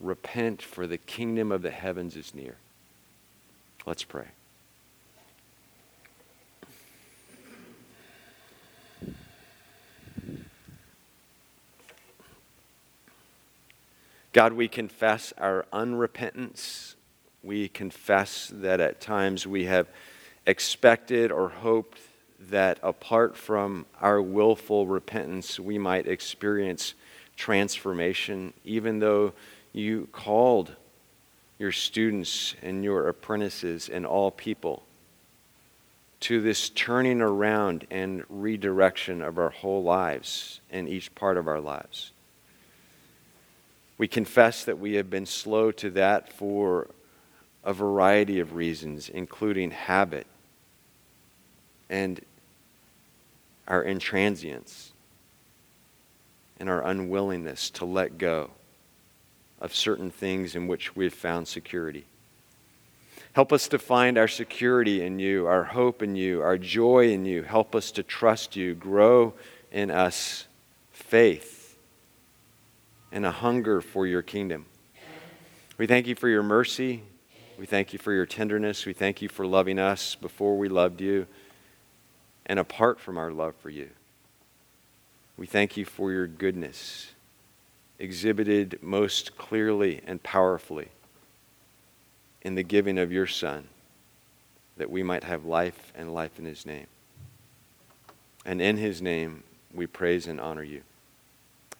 Repent, 0.00 0.62
for 0.62 0.86
the 0.86 0.98
kingdom 0.98 1.50
of 1.50 1.62
the 1.62 1.70
heavens 1.70 2.16
is 2.16 2.34
near. 2.34 2.56
Let's 3.86 4.04
pray. 4.04 4.26
God, 14.32 14.52
we 14.52 14.68
confess 14.68 15.32
our 15.38 15.66
unrepentance. 15.72 16.94
We 17.48 17.68
confess 17.68 18.52
that 18.56 18.78
at 18.78 19.00
times 19.00 19.46
we 19.46 19.64
have 19.64 19.88
expected 20.44 21.32
or 21.32 21.48
hoped 21.48 21.98
that 22.50 22.78
apart 22.82 23.38
from 23.38 23.86
our 24.02 24.20
willful 24.20 24.86
repentance, 24.86 25.58
we 25.58 25.78
might 25.78 26.06
experience 26.06 26.92
transformation, 27.36 28.52
even 28.66 28.98
though 28.98 29.32
you 29.72 30.10
called 30.12 30.76
your 31.58 31.72
students 31.72 32.54
and 32.60 32.84
your 32.84 33.08
apprentices 33.08 33.88
and 33.88 34.04
all 34.04 34.30
people 34.30 34.82
to 36.20 36.42
this 36.42 36.68
turning 36.68 37.22
around 37.22 37.86
and 37.90 38.24
redirection 38.28 39.22
of 39.22 39.38
our 39.38 39.48
whole 39.48 39.82
lives 39.82 40.60
and 40.70 40.86
each 40.86 41.14
part 41.14 41.38
of 41.38 41.48
our 41.48 41.62
lives. 41.62 42.12
We 43.96 44.06
confess 44.06 44.66
that 44.66 44.78
we 44.78 44.96
have 44.96 45.08
been 45.08 45.24
slow 45.24 45.72
to 45.72 45.88
that 45.92 46.30
for 46.30 46.88
a 47.68 47.72
variety 47.74 48.40
of 48.40 48.54
reasons, 48.54 49.10
including 49.10 49.70
habit 49.70 50.26
and 51.90 52.18
our 53.68 53.84
intransience 53.84 54.92
and 56.58 56.70
our 56.70 56.82
unwillingness 56.82 57.68
to 57.68 57.84
let 57.84 58.16
go 58.16 58.48
of 59.60 59.74
certain 59.74 60.10
things 60.10 60.56
in 60.56 60.66
which 60.66 60.96
we've 60.96 61.12
found 61.12 61.46
security. 61.46 62.06
Help 63.34 63.52
us 63.52 63.68
to 63.68 63.78
find 63.78 64.16
our 64.16 64.28
security 64.28 65.04
in 65.04 65.18
you, 65.18 65.46
our 65.46 65.64
hope 65.64 66.02
in 66.02 66.16
you, 66.16 66.40
our 66.40 66.56
joy 66.56 67.10
in 67.10 67.26
you. 67.26 67.42
Help 67.42 67.74
us 67.74 67.90
to 67.90 68.02
trust 68.02 68.56
you. 68.56 68.74
Grow 68.74 69.34
in 69.70 69.90
us 69.90 70.46
faith 70.90 71.76
and 73.12 73.26
a 73.26 73.30
hunger 73.30 73.82
for 73.82 74.06
your 74.06 74.22
kingdom. 74.22 74.64
We 75.76 75.86
thank 75.86 76.06
you 76.06 76.14
for 76.14 76.30
your 76.30 76.42
mercy. 76.42 77.02
We 77.58 77.66
thank 77.66 77.92
you 77.92 77.98
for 77.98 78.12
your 78.12 78.24
tenderness. 78.24 78.86
We 78.86 78.92
thank 78.92 79.20
you 79.20 79.28
for 79.28 79.44
loving 79.44 79.80
us 79.80 80.14
before 80.14 80.56
we 80.56 80.68
loved 80.68 81.00
you 81.00 81.26
and 82.46 82.60
apart 82.60 83.00
from 83.00 83.18
our 83.18 83.32
love 83.32 83.56
for 83.56 83.68
you. 83.68 83.90
We 85.36 85.46
thank 85.46 85.76
you 85.76 85.84
for 85.84 86.12
your 86.12 86.28
goodness, 86.28 87.08
exhibited 87.98 88.78
most 88.80 89.36
clearly 89.36 90.00
and 90.06 90.22
powerfully 90.22 90.88
in 92.42 92.54
the 92.54 92.62
giving 92.62 92.96
of 92.96 93.10
your 93.10 93.26
Son, 93.26 93.66
that 94.76 94.88
we 94.90 95.02
might 95.02 95.24
have 95.24 95.44
life 95.44 95.92
and 95.96 96.14
life 96.14 96.38
in 96.38 96.44
his 96.44 96.64
name. 96.64 96.86
And 98.46 98.62
in 98.62 98.76
his 98.76 99.02
name, 99.02 99.42
we 99.74 99.88
praise 99.88 100.28
and 100.28 100.40
honor 100.40 100.62
you. 100.62 100.82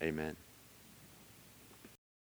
Amen. 0.03 0.35